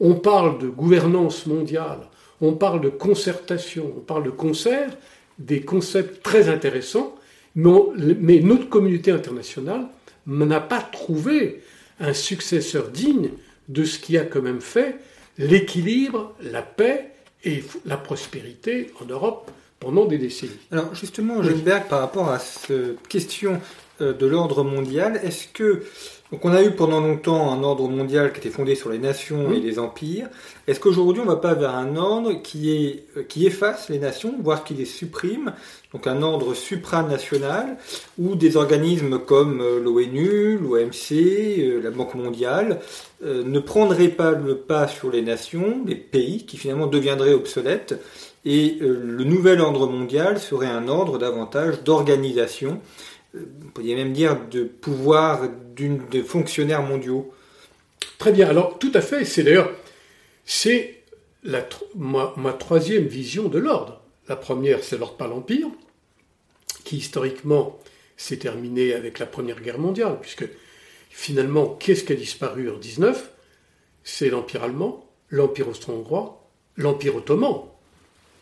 on 0.00 0.14
parle 0.14 0.58
de 0.58 0.68
gouvernance 0.68 1.46
mondiale, 1.46 2.00
on 2.40 2.52
parle 2.52 2.80
de 2.80 2.88
concertation, 2.88 3.92
on 3.96 4.00
parle 4.00 4.24
de 4.24 4.30
concert, 4.30 4.90
des 5.38 5.60
concepts 5.60 6.22
très 6.22 6.48
intéressants, 6.48 7.14
mais, 7.54 8.40
notre 8.40 8.68
communauté 8.68 9.10
internationale 9.10 9.86
n'a 10.26 10.60
pas 10.60 10.80
trouvé 10.80 11.62
un 12.00 12.12
successeur 12.12 12.88
digne 12.88 13.30
de 13.68 13.84
ce 13.84 13.98
qui 13.98 14.18
a 14.18 14.24
quand 14.24 14.42
même 14.42 14.60
fait 14.60 14.96
l'équilibre, 15.38 16.34
la 16.42 16.62
paix 16.62 17.12
et 17.44 17.64
la 17.86 17.96
prospérité 17.96 18.92
en 19.00 19.06
Europe 19.06 19.50
pendant 19.80 20.04
des 20.04 20.18
décennies. 20.18 20.52
Alors 20.70 20.94
justement, 20.94 21.40
Berg, 21.40 21.86
par 21.88 22.00
rapport 22.00 22.30
à 22.30 22.38
cette 22.38 23.06
question 23.08 23.60
euh, 24.00 24.12
de 24.12 24.26
l'ordre 24.26 24.64
mondial, 24.64 25.20
est-ce 25.22 25.48
que 25.48 25.84
donc 26.32 26.44
on 26.44 26.52
a 26.52 26.62
eu 26.62 26.72
pendant 26.72 27.00
longtemps 27.00 27.52
un 27.52 27.62
ordre 27.62 27.88
mondial 27.88 28.32
qui 28.32 28.40
était 28.40 28.50
fondé 28.50 28.74
sur 28.74 28.90
les 28.90 28.98
nations 28.98 29.52
et 29.52 29.60
les 29.60 29.78
empires. 29.78 30.28
Est-ce 30.66 30.80
qu'aujourd'hui 30.80 31.22
on 31.22 31.26
va 31.26 31.36
pas 31.36 31.54
vers 31.54 31.74
un 31.74 31.96
ordre 31.96 32.42
qui, 32.42 32.72
est, 32.72 33.04
euh, 33.16 33.22
qui 33.22 33.46
efface 33.46 33.88
les 33.88 33.98
nations, 33.98 34.34
voire 34.42 34.64
qui 34.64 34.74
les 34.74 34.86
supprime? 34.86 35.52
Donc 35.92 36.08
un 36.08 36.22
ordre 36.22 36.54
supranational 36.54 37.76
où 38.18 38.34
des 38.34 38.56
organismes 38.56 39.20
comme 39.20 39.60
euh, 39.60 39.80
l'ONU, 39.80 40.58
l'OMC, 40.58 41.12
euh, 41.12 41.80
la 41.80 41.90
Banque 41.90 42.14
mondiale 42.14 42.80
ne 43.22 43.58
prendraient 43.60 44.08
pas 44.08 44.32
le 44.32 44.56
pas 44.56 44.88
sur 44.88 45.10
les 45.10 45.22
nations, 45.22 45.82
les 45.86 45.94
pays 45.94 46.44
qui 46.44 46.58
finalement 46.58 46.86
deviendraient 46.86 47.32
obsolètes. 47.32 47.98
Et 48.44 48.76
le 48.78 49.24
nouvel 49.24 49.60
ordre 49.62 49.88
mondial 49.88 50.38
serait 50.38 50.66
un 50.66 50.86
ordre 50.86 51.16
davantage 51.16 51.82
d'organisation 51.82 52.78
on 53.64 53.68
pourrait 53.70 53.94
même 53.94 54.12
dire, 54.12 54.38
de 54.48 54.64
pouvoir 54.64 55.48
de 55.76 56.22
fonctionnaires 56.22 56.82
mondiaux. 56.82 57.32
Très 58.18 58.32
bien, 58.32 58.48
alors 58.48 58.78
tout 58.78 58.92
à 58.94 59.00
fait, 59.00 59.24
c'est 59.24 59.42
d'ailleurs, 59.42 59.72
c'est 60.44 61.02
ma, 61.94 62.34
ma, 62.36 62.52
troisième 62.52 63.06
vision 63.06 63.48
de 63.48 63.58
l'ordre. 63.58 64.02
La 64.28 64.36
première, 64.36 64.82
c'est 64.82 64.98
l'ordre 64.98 65.16
par 65.16 65.28
l'Empire, 65.28 65.68
qui 66.84 66.96
historiquement 66.96 67.78
s'est 68.16 68.38
terminé 68.38 68.94
avec 68.94 69.18
la 69.18 69.26
Première 69.26 69.60
Guerre 69.60 69.78
mondiale, 69.78 70.18
puisque 70.20 70.48
finalement, 71.10 71.66
qu'est-ce 71.66 72.04
qui 72.04 72.12
a 72.12 72.16
disparu 72.16 72.70
en 72.70 72.78
19 72.78 73.30
C'est 74.02 74.30
l'Empire 74.30 74.64
allemand, 74.64 75.08
l'Empire 75.30 75.68
austro-hongrois, 75.68 76.48
l'Empire 76.76 77.16
ottoman, 77.16 77.62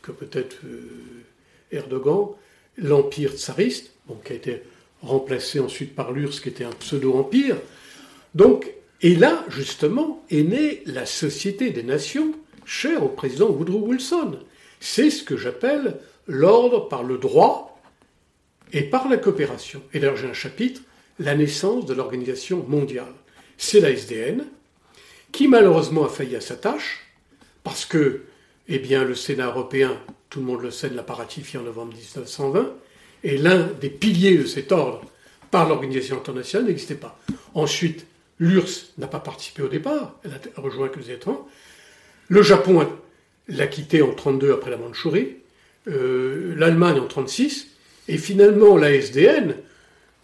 que 0.02 0.12
peut-être 0.12 0.58
euh, 0.64 1.24
Erdogan, 1.72 2.28
l'Empire 2.76 3.32
tsariste, 3.32 3.92
qui 4.24 4.32
a 4.32 4.36
été 4.36 4.62
remplacé 5.04 5.60
ensuite 5.60 5.94
par 5.94 6.12
l'URSS 6.12 6.40
qui 6.40 6.48
était 6.48 6.64
un 6.64 6.72
pseudo-empire. 6.72 7.56
Donc, 8.34 8.72
et 9.00 9.14
là, 9.14 9.44
justement, 9.48 10.24
est 10.30 10.42
née 10.42 10.82
la 10.86 11.06
Société 11.06 11.70
des 11.70 11.82
Nations, 11.82 12.32
chère 12.64 13.04
au 13.04 13.08
président 13.08 13.50
Woodrow 13.50 13.86
Wilson. 13.86 14.38
C'est 14.80 15.10
ce 15.10 15.22
que 15.22 15.36
j'appelle 15.36 15.98
l'ordre 16.26 16.88
par 16.88 17.02
le 17.02 17.18
droit 17.18 17.80
et 18.72 18.82
par 18.82 19.08
la 19.08 19.16
coopération. 19.16 19.82
Et 19.92 20.00
d'ailleurs, 20.00 20.16
j'ai 20.16 20.28
un 20.28 20.34
chapitre, 20.34 20.80
la 21.18 21.34
naissance 21.34 21.86
de 21.86 21.94
l'organisation 21.94 22.64
mondiale. 22.66 23.12
C'est 23.56 23.80
la 23.80 23.90
SDN, 23.90 24.44
qui 25.32 25.48
malheureusement 25.48 26.04
a 26.04 26.08
failli 26.08 26.36
à 26.36 26.40
sa 26.40 26.56
tâche, 26.56 27.06
parce 27.62 27.84
que, 27.84 28.22
eh 28.68 28.78
bien, 28.78 29.04
le 29.04 29.14
Sénat 29.14 29.46
européen, 29.46 29.98
tout 30.30 30.40
le 30.40 30.46
monde 30.46 30.62
le 30.62 30.70
sait, 30.70 30.90
ne 30.90 30.96
l'a 30.96 31.02
pas 31.02 31.14
ratifié 31.14 31.58
en 31.58 31.62
novembre 31.62 31.94
1920, 31.94 32.72
et 33.24 33.38
l'un 33.38 33.66
des 33.80 33.88
piliers 33.88 34.36
de 34.36 34.44
cet 34.44 34.70
ordre 34.70 35.02
par 35.50 35.68
l'organisation 35.68 36.18
internationale 36.18 36.68
n'existait 36.68 36.94
pas. 36.94 37.18
Ensuite, 37.54 38.06
l'URSS 38.38 38.92
n'a 38.98 39.06
pas 39.06 39.20
participé 39.20 39.62
au 39.62 39.68
départ, 39.68 40.18
elle 40.24 40.32
a 40.32 40.60
rejoint 40.60 40.88
que 40.88 41.00
les 41.00 41.10
étrangers. 41.10 41.40
Le 42.28 42.42
Japon 42.42 42.86
l'a 43.48 43.66
quitté 43.66 44.02
en 44.02 44.08
1932 44.08 44.52
après 44.52 44.70
la 44.70 44.76
Mandchourie, 44.76 45.36
euh, 45.88 46.54
l'Allemagne 46.56 46.98
en 46.98 47.08
1936, 47.08 47.68
et 48.08 48.18
finalement 48.18 48.76
la 48.76 48.92
SDN, 48.92 49.56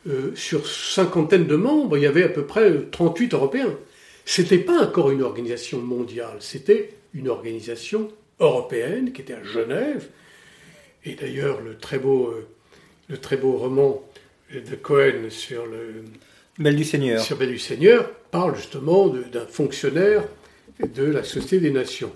euh, 0.08 0.32
sur 0.34 0.66
cinquantaine 0.66 1.46
de 1.46 1.56
membres, 1.56 1.96
il 1.96 2.02
y 2.02 2.06
avait 2.06 2.24
à 2.24 2.28
peu 2.28 2.44
près 2.44 2.72
38 2.90 3.34
Européens. 3.34 3.76
C'était 4.24 4.58
pas 4.58 4.82
encore 4.82 5.10
une 5.10 5.22
organisation 5.22 5.78
mondiale, 5.80 6.36
c'était 6.40 6.94
une 7.14 7.28
organisation 7.28 8.10
européenne 8.38 9.12
qui 9.12 9.22
était 9.22 9.34
à 9.34 9.42
Genève. 9.42 10.08
Et 11.04 11.14
d'ailleurs, 11.14 11.60
le 11.60 11.76
très 11.76 11.98
beau 11.98 12.28
euh, 12.28 12.48
le 13.10 13.18
très 13.18 13.36
beau 13.36 13.52
roman 13.52 14.02
de 14.54 14.76
Cohen 14.76 15.28
sur 15.30 15.66
le 15.66 16.04
Belle 16.58 16.76
du 16.76 16.84
Seigneur. 16.84 17.20
Sur 17.20 17.36
Belle 17.36 17.50
du 17.50 17.58
Seigneur 17.58 18.10
parle 18.30 18.56
justement 18.56 19.08
d'un 19.08 19.46
fonctionnaire 19.46 20.24
de 20.80 21.04
la 21.04 21.24
Société 21.24 21.58
des 21.58 21.70
Nations. 21.70 22.12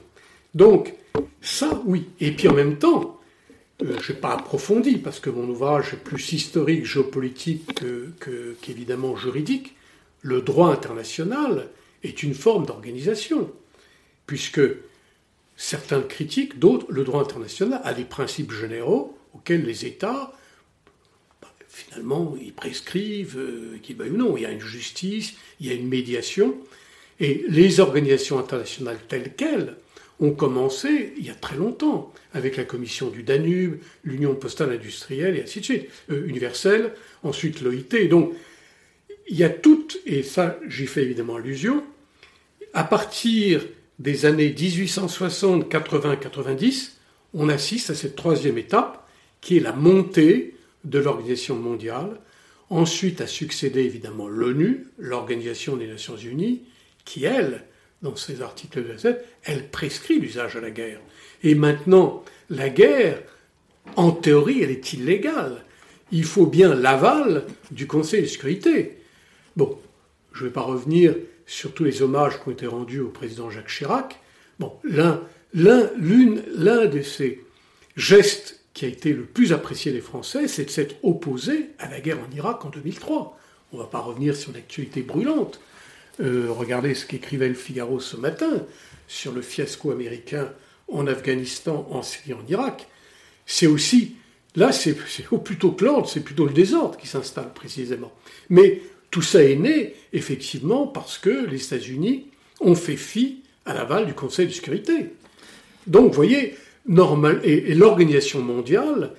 Donc, 0.54 0.94
ça, 1.42 1.83
oui. 1.85 2.09
Et 2.20 2.30
puis 2.30 2.48
en 2.48 2.54
même 2.54 2.78
temps, 2.78 3.20
euh, 3.83 3.96
je 4.00 4.12
n'ai 4.12 4.18
pas 4.18 4.35
approfondi, 4.35 4.98
parce 4.98 5.18
que 5.18 5.30
mon 5.30 5.48
ouvrage 5.48 5.94
est 5.94 6.02
plus 6.02 6.33
historique, 6.33 6.87
géopolitique 6.87 7.83
qu'évidemment 8.61 9.16
juridique. 9.16 9.74
Le 10.22 10.42
droit 10.42 10.70
international 10.70 11.68
est 12.02 12.22
une 12.22 12.35
forme 12.35 12.66
d'organisation, 12.66 13.50
puisque 14.26 14.61
certains 15.57 16.02
critiquent, 16.02 16.59
d'autres, 16.59 16.87
le 16.88 17.04
droit 17.04 17.20
international 17.20 17.80
a 17.85 17.94
des 17.94 18.04
principes 18.04 18.52
généraux 18.52 19.18
auxquels 19.35 19.64
les 19.64 19.87
États 19.87 20.33
finalement, 21.74 22.37
ils 22.40 22.52
prescrivent, 22.52 23.38
euh, 23.38 23.78
qu'il 23.82 23.96
veuille 23.96 24.10
ou 24.10 24.16
non. 24.16 24.37
Il 24.37 24.44
y 24.44 24.46
a 24.46 24.50
une 24.50 24.60
justice, 24.60 25.34
il 25.60 25.66
y 25.66 25.70
a 25.70 25.74
une 25.74 25.88
médiation. 25.88 26.54
Et 27.20 27.44
les 27.48 27.80
organisations 27.80 28.38
internationales 28.38 28.98
telles 29.08 29.34
quelles 29.34 29.76
ont 30.20 30.30
commencé 30.30 31.12
il 31.18 31.26
y 31.26 31.30
a 31.30 31.34
très 31.34 31.56
longtemps, 31.56 32.12
avec 32.32 32.56
la 32.56 32.64
commission 32.64 33.08
du 33.10 33.24
Danube, 33.24 33.78
l'Union 34.04 34.34
postale 34.34 34.72
industrielle, 34.72 35.37
et 35.37 35.42
ainsi 35.42 35.60
de 35.60 35.64
suite, 35.64 35.88
euh, 36.10 36.26
universelle, 36.26 36.92
ensuite 37.24 37.60
l'OIT. 37.60 38.08
Donc, 38.08 38.32
il 39.28 39.37
y 39.37 39.44
a 39.44 39.50
toutes, 39.50 39.98
et 40.06 40.22
ça 40.22 40.58
j'y 40.68 40.87
fais 40.87 41.02
évidemment 41.02 41.37
allusion, 41.37 41.82
à 42.72 42.84
partir 42.84 43.64
des 43.98 44.26
années 44.26 44.54
1860, 44.56 45.68
80, 45.68 46.16
90, 46.16 46.98
on 47.34 47.48
assiste 47.48 47.90
à 47.90 47.94
cette 47.94 48.16
troisième 48.16 48.58
étape, 48.58 49.08
qui 49.40 49.56
est 49.56 49.60
la 49.60 49.72
montée 49.72 50.54
de 50.85 50.99
l'Organisation 50.99 51.57
mondiale. 51.57 52.20
Ensuite 52.70 53.20
a 53.20 53.27
succédé 53.27 53.83
évidemment 53.83 54.29
l'ONU, 54.29 54.88
l'Organisation 54.99 55.77
des 55.77 55.87
Nations 55.87 56.16
Unies, 56.16 56.62
qui, 57.05 57.25
elle, 57.25 57.64
dans 58.03 58.16
ses 58.16 58.42
articles 58.42 58.87
de 58.87 58.97
7, 58.97 59.25
elle 59.44 59.68
prescrit 59.68 60.18
l'usage 60.18 60.55
de 60.55 60.61
la 60.61 60.70
guerre. 60.70 61.01
Et 61.42 61.55
maintenant, 61.55 62.25
la 62.51 62.68
guerre, 62.68 63.23
en 63.97 64.12
théorie, 64.12 64.62
elle 64.62 64.70
est 64.70 64.92
illégale. 64.92 65.64
Il 66.11 66.25
faut 66.25 66.47
bien 66.47 66.75
l'aval 66.75 67.44
du 67.70 67.87
Conseil 67.87 68.23
de 68.23 68.27
sécurité. 68.27 68.99
Bon, 69.57 69.79
je 70.33 70.42
ne 70.42 70.49
vais 70.49 70.53
pas 70.53 70.62
revenir 70.62 71.14
sur 71.47 71.73
tous 71.73 71.85
les 71.85 72.03
hommages 72.03 72.40
qui 72.40 72.49
ont 72.49 72.53
été 72.53 72.66
rendus 72.66 73.01
au 73.01 73.09
président 73.09 73.51
Jacques 73.51 73.68
Chirac. 73.68 74.20
Bon, 74.59 74.73
l'un, 74.83 75.23
l'un, 75.53 75.90
l'une, 75.97 76.42
l'un 76.57 76.87
de 76.87 77.03
ces 77.03 77.44
gestes 77.97 78.63
qui 78.74 78.84
a 78.84 78.88
été 78.88 79.12
le 79.12 79.24
plus 79.24 79.52
apprécié 79.52 79.92
des 79.92 80.00
Français, 80.00 80.48
c'est 80.48 80.64
de 80.64 80.70
s'être 80.70 80.96
opposé 81.04 81.70
à 81.78 81.88
la 81.88 82.00
guerre 82.00 82.18
en 82.18 82.37
Irak 82.37 82.64
en 82.64 82.70
2003. 82.70 83.38
On 83.72 83.76
ne 83.76 83.82
va 83.82 83.88
pas 83.88 84.00
revenir 84.00 84.37
sur 84.37 84.52
l'actualité 84.52 85.02
brûlante. 85.02 85.60
Euh, 86.20 86.48
regardez 86.50 86.94
ce 86.94 87.06
qu'écrivait 87.06 87.48
le 87.48 87.54
Figaro 87.54 88.00
ce 88.00 88.16
matin 88.16 88.66
sur 89.06 89.32
le 89.32 89.42
fiasco 89.42 89.92
américain 89.92 90.52
en 90.88 91.06
Afghanistan, 91.06 91.87
en 91.90 92.02
Syrie, 92.02 92.34
en 92.34 92.44
Irak. 92.48 92.88
C'est 93.46 93.66
aussi, 93.66 94.16
là, 94.56 94.72
c'est 94.72 94.96
plutôt 95.44 95.72
que 95.72 95.84
l'ordre, 95.84 96.08
c'est 96.08 96.20
plutôt 96.20 96.46
le 96.46 96.52
désordre 96.52 96.96
qui 96.96 97.06
s'installe 97.06 97.52
précisément. 97.52 98.12
Mais 98.48 98.80
tout 99.10 99.22
ça 99.22 99.42
est 99.42 99.56
né, 99.56 99.94
effectivement, 100.12 100.88
parce 100.88 101.18
que 101.18 101.46
les 101.46 101.64
États-Unis 101.64 102.26
ont 102.60 102.74
fait 102.74 102.96
fi 102.96 103.42
à 103.66 103.74
l'aval 103.74 104.06
du 104.06 104.14
Conseil 104.14 104.46
de 104.46 104.52
sécurité. 104.52 105.10
Donc, 105.87 106.08
vous 106.08 106.14
voyez, 106.14 106.56
normal, 106.87 107.40
et, 107.44 107.75
l'organisation 107.75 108.40
mondiale, 108.40 109.12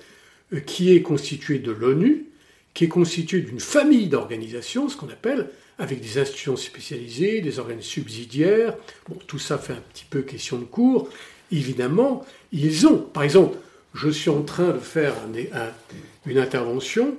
euh, 0.52 0.60
qui 0.60 0.94
est 0.94 1.02
constituée 1.02 1.58
de 1.58 1.72
l'ONU, 1.72 2.26
qui 2.74 2.84
est 2.84 2.88
constituée 2.88 3.40
d'une 3.40 3.60
famille 3.60 4.08
d'organisations, 4.08 4.88
ce 4.88 4.96
qu'on 4.96 5.08
appelle, 5.08 5.48
avec 5.78 6.00
des 6.00 6.18
institutions 6.18 6.56
spécialisées, 6.56 7.40
des 7.40 7.58
organes 7.58 7.82
subsidiaires, 7.82 8.74
bon, 9.08 9.18
tout 9.26 9.38
ça 9.38 9.58
fait 9.58 9.72
un 9.74 9.82
petit 9.92 10.06
peu 10.08 10.22
question 10.22 10.58
de 10.58 10.64
cours, 10.64 11.08
évidemment, 11.52 12.24
ils 12.52 12.86
ont, 12.86 12.98
par 12.98 13.22
exemple, 13.22 13.58
je 13.94 14.08
suis 14.10 14.30
en 14.30 14.42
train 14.42 14.72
de 14.72 14.78
faire 14.78 15.14
une 16.26 16.38
intervention 16.38 17.16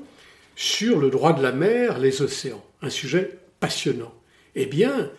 sur 0.56 1.00
le 1.00 1.10
droit 1.10 1.34
de 1.34 1.42
la 1.42 1.52
mer, 1.52 2.00
les 2.00 2.22
océans, 2.22 2.64
un 2.82 2.90
sujet 2.90 3.38
passionnant. 3.60 4.14
Eh 4.56 4.66
bien, 4.66 5.10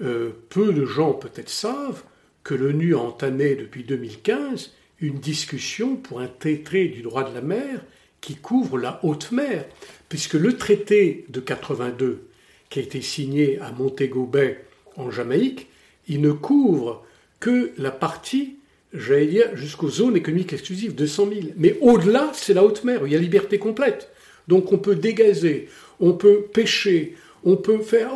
euh, 0.00 0.30
peu 0.48 0.72
de 0.72 0.84
gens 0.84 1.12
peut-être 1.12 1.48
savent 1.48 2.02
que 2.46 2.54
l'ONU 2.54 2.94
a 2.94 3.00
entamé 3.00 3.56
depuis 3.56 3.82
2015 3.82 4.70
une 5.00 5.18
discussion 5.18 5.96
pour 5.96 6.20
un 6.20 6.28
traité 6.28 6.86
du 6.86 7.02
droit 7.02 7.28
de 7.28 7.34
la 7.34 7.40
mer 7.40 7.84
qui 8.20 8.36
couvre 8.36 8.78
la 8.78 9.00
haute 9.02 9.32
mer, 9.32 9.64
puisque 10.08 10.34
le 10.34 10.56
traité 10.56 11.24
de 11.28 11.40
82 11.40 12.28
qui 12.70 12.78
a 12.78 12.82
été 12.82 13.00
signé 13.00 13.58
à 13.58 13.72
Montego 13.72 14.26
Bay 14.26 14.64
en 14.96 15.10
Jamaïque, 15.10 15.66
il 16.06 16.20
ne 16.20 16.30
couvre 16.30 17.04
que 17.40 17.72
la 17.78 17.90
partie, 17.90 18.58
j'allais 18.94 19.26
dire, 19.26 19.56
jusqu'aux 19.56 19.90
zones 19.90 20.16
économiques 20.16 20.52
exclusives, 20.52 20.94
200 20.94 21.28
000. 21.28 21.40
Mais 21.56 21.76
au-delà, 21.80 22.30
c'est 22.32 22.54
la 22.54 22.62
haute 22.62 22.84
mer, 22.84 23.02
où 23.02 23.06
il 23.06 23.12
y 23.12 23.16
a 23.16 23.18
liberté 23.18 23.58
complète. 23.58 24.08
Donc 24.46 24.72
on 24.72 24.78
peut 24.78 24.94
dégazer, 24.94 25.68
on 25.98 26.12
peut 26.12 26.42
pêcher, 26.52 27.16
on 27.42 27.56
peut 27.56 27.80
faire, 27.80 28.12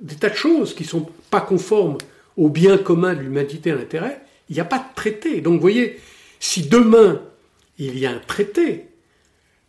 des 0.00 0.16
tas 0.16 0.30
de 0.30 0.34
choses 0.34 0.74
qui 0.74 0.82
ne 0.82 0.88
sont 0.88 1.08
pas 1.30 1.40
conformes 1.40 1.98
au 2.36 2.48
bien 2.48 2.78
commun 2.78 3.14
de 3.14 3.20
l'humanité 3.20 3.70
à 3.70 3.76
l'intérêt. 3.76 4.20
Il 4.48 4.54
n'y 4.54 4.60
a 4.60 4.66
pas 4.66 4.78
de 4.78 4.94
traité. 4.94 5.40
Donc 5.40 5.54
vous 5.54 5.60
voyez, 5.60 6.00
si 6.40 6.62
demain 6.68 7.22
il 7.78 7.98
y 7.98 8.06
a 8.06 8.10
un 8.10 8.20
traité, 8.20 8.86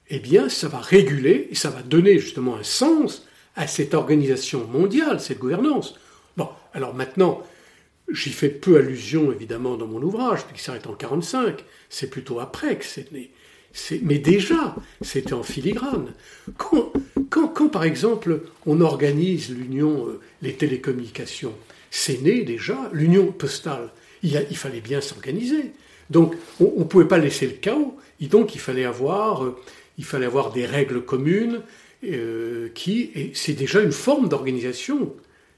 eh 0.10 0.19
bien 0.19 0.49
ça 0.49 0.67
va 0.67 0.80
réguler 0.80 1.47
et 1.51 1.56
ça 1.56 1.69
va 1.69 1.82
donner 1.82 2.19
justement 2.19 2.56
un 2.56 2.63
sens 2.63 3.25
à 3.56 3.67
cette 3.67 3.93
organisation 3.93 4.67
mondiale, 4.67 5.19
cette 5.19 5.39
gouvernance. 5.39 5.95
Bon, 6.38 6.49
alors 6.73 6.93
maintenant, 6.93 7.41
j'y 8.12 8.32
fais 8.32 8.49
peu 8.49 8.78
allusion 8.78 9.32
évidemment 9.32 9.78
dans 9.78 9.88
mon 9.88 10.01
ouvrage, 10.01 10.43
puisqu'il 10.43 10.63
s'arrête 10.63 10.88
en 10.88 10.91
1945, 10.91 11.63
c'est 11.89 12.10
plutôt 12.10 12.39
après 12.39 12.78
que 12.78 12.86
c'est 12.86 13.12
né. 13.12 13.32
Mais 14.04 14.19
déjà, 14.19 14.75
c'était 15.01 15.34
en 15.34 15.43
filigrane. 15.43 16.13
Quand, 16.58 16.93
quand, 17.30 17.69
par 17.69 17.84
exemple, 17.84 18.41
on 18.65 18.80
organise 18.80 19.49
l'union, 19.49 20.08
euh, 20.08 20.21
les 20.41 20.54
télécommunications, 20.54 21.54
c'est 21.97 22.21
né 22.21 22.43
déjà, 22.43 22.89
l'union 22.91 23.31
postale, 23.31 23.89
il, 24.21 24.58
fallait 24.58 24.81
bien 24.81 24.99
s'organiser. 24.99 25.71
Donc, 26.10 26.36
on 26.60 26.79
ne 26.79 26.84
pouvait 26.84 27.08
pas 27.08 27.17
laisser 27.17 27.45
le 27.47 27.53
chaos. 27.53 27.95
Donc, 28.19 28.53
il 28.53 28.60
fallait 28.60 28.84
avoir, 28.84 29.45
euh, 29.45 29.55
il 29.97 30.03
fallait 30.03 30.25
avoir 30.25 30.51
des 30.51 30.65
règles 30.65 31.05
communes, 31.05 31.62
euh, 32.03 32.67
qui, 32.75 33.31
c'est 33.34 33.53
déjà 33.53 33.81
une 33.81 33.93
forme 33.93 34.27
d'organisation 34.27 35.15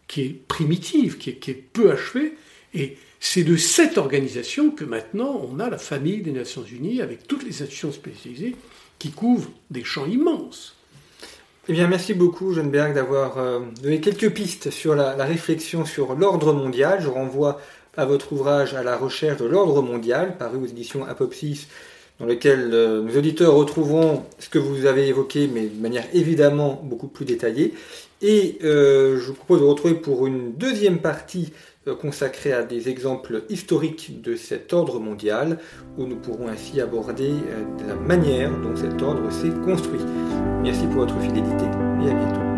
qui 0.08 0.22
est 0.22 0.48
primitive, 0.48 1.18
qui 1.18 1.32
est 1.32 1.54
peu 1.74 1.92
achevée, 1.92 2.34
et 2.76 2.98
c'est 3.20 3.44
de 3.44 3.58
cette 3.58 3.98
organisation 3.98 4.70
que 4.70 4.86
maintenant 4.86 5.50
on 5.52 5.60
a 5.60 5.72
la 5.72 5.80
famille 5.80 6.22
des 6.22 6.32
Nations 6.32 6.64
Unies 6.64 7.02
avec 7.02 7.28
toutes 7.28 7.44
les 7.44 7.64
institutions 7.64 7.92
spécialisées 7.92 8.56
qui 9.00 9.10
couvrent 9.10 9.50
des 9.72 9.84
champs 9.84 10.06
immenses. 10.06 10.76
Eh 11.70 11.74
bien, 11.74 11.90
merci 11.90 12.14
beaucoup, 12.14 12.54
Berg, 12.54 12.94
d'avoir 12.94 13.38
euh, 13.40 13.60
donné 13.84 14.00
quelques 14.00 14.30
pistes 14.30 14.70
sur 14.70 14.96
la, 14.96 15.16
réflexion 15.26 15.84
sur 15.84 16.16
l'ordre 16.16 16.54
mondial. 16.54 17.02
Je 17.02 17.10
renvoie 17.10 17.60
à 17.98 18.06
votre 18.06 18.32
ouvrage 18.32 18.74
À 18.74 18.84
la 18.84 18.96
recherche 18.96 19.42
de 19.42 19.46
l'ordre 19.46 19.82
mondial, 19.82 20.38
paru 20.38 20.60
aux 20.60 20.66
éditions 20.66 21.06
Apopsis, 21.06 21.68
dans 22.20 22.26
lequel 22.26 22.72
euh, 22.74 23.02
nos 23.02 23.18
auditeurs 23.18 23.54
retrouveront 23.54 24.24
ce 24.40 24.50
que 24.50 24.60
vous 24.60 24.86
avez 24.86 25.08
évoqué, 25.08 25.50
mais 25.52 25.68
de 25.68 25.82
manière 25.82 26.06
évidemment 26.14 26.82
beaucoup 26.84 27.08
plus 27.08 27.26
détaillée. 27.26 27.74
Et 28.22 28.58
euh, 28.64 29.20
je 29.20 29.28
vous 29.28 29.34
propose 29.34 29.62
de 29.62 29.66
retrouver 29.66 29.94
pour 29.94 30.26
une 30.26 30.54
deuxième 30.54 31.00
partie 31.00 31.54
euh, 31.88 31.96
consacrée 31.96 32.52
à 32.52 32.64
des 32.64 32.90
exemples 32.90 33.44
historiques 33.50 34.22
de 34.22 34.36
cet 34.36 34.74
ordre 34.74 35.00
mondial, 35.00 35.60
où 35.98 36.06
nous 36.06 36.18
pourrons 36.18 36.48
ainsi 36.48 36.82
aborder 36.82 37.32
la 37.88 37.96
manière 37.96 38.52
dont 38.60 38.76
cet 38.76 39.02
ordre 39.02 39.32
s'est 39.32 39.54
construit. 39.64 40.02
Merci 40.64 40.86
pour 40.88 41.02
votre 41.02 41.20
fidélité 41.22 41.66
et 42.04 42.10
à 42.10 42.14
bientôt. 42.14 42.57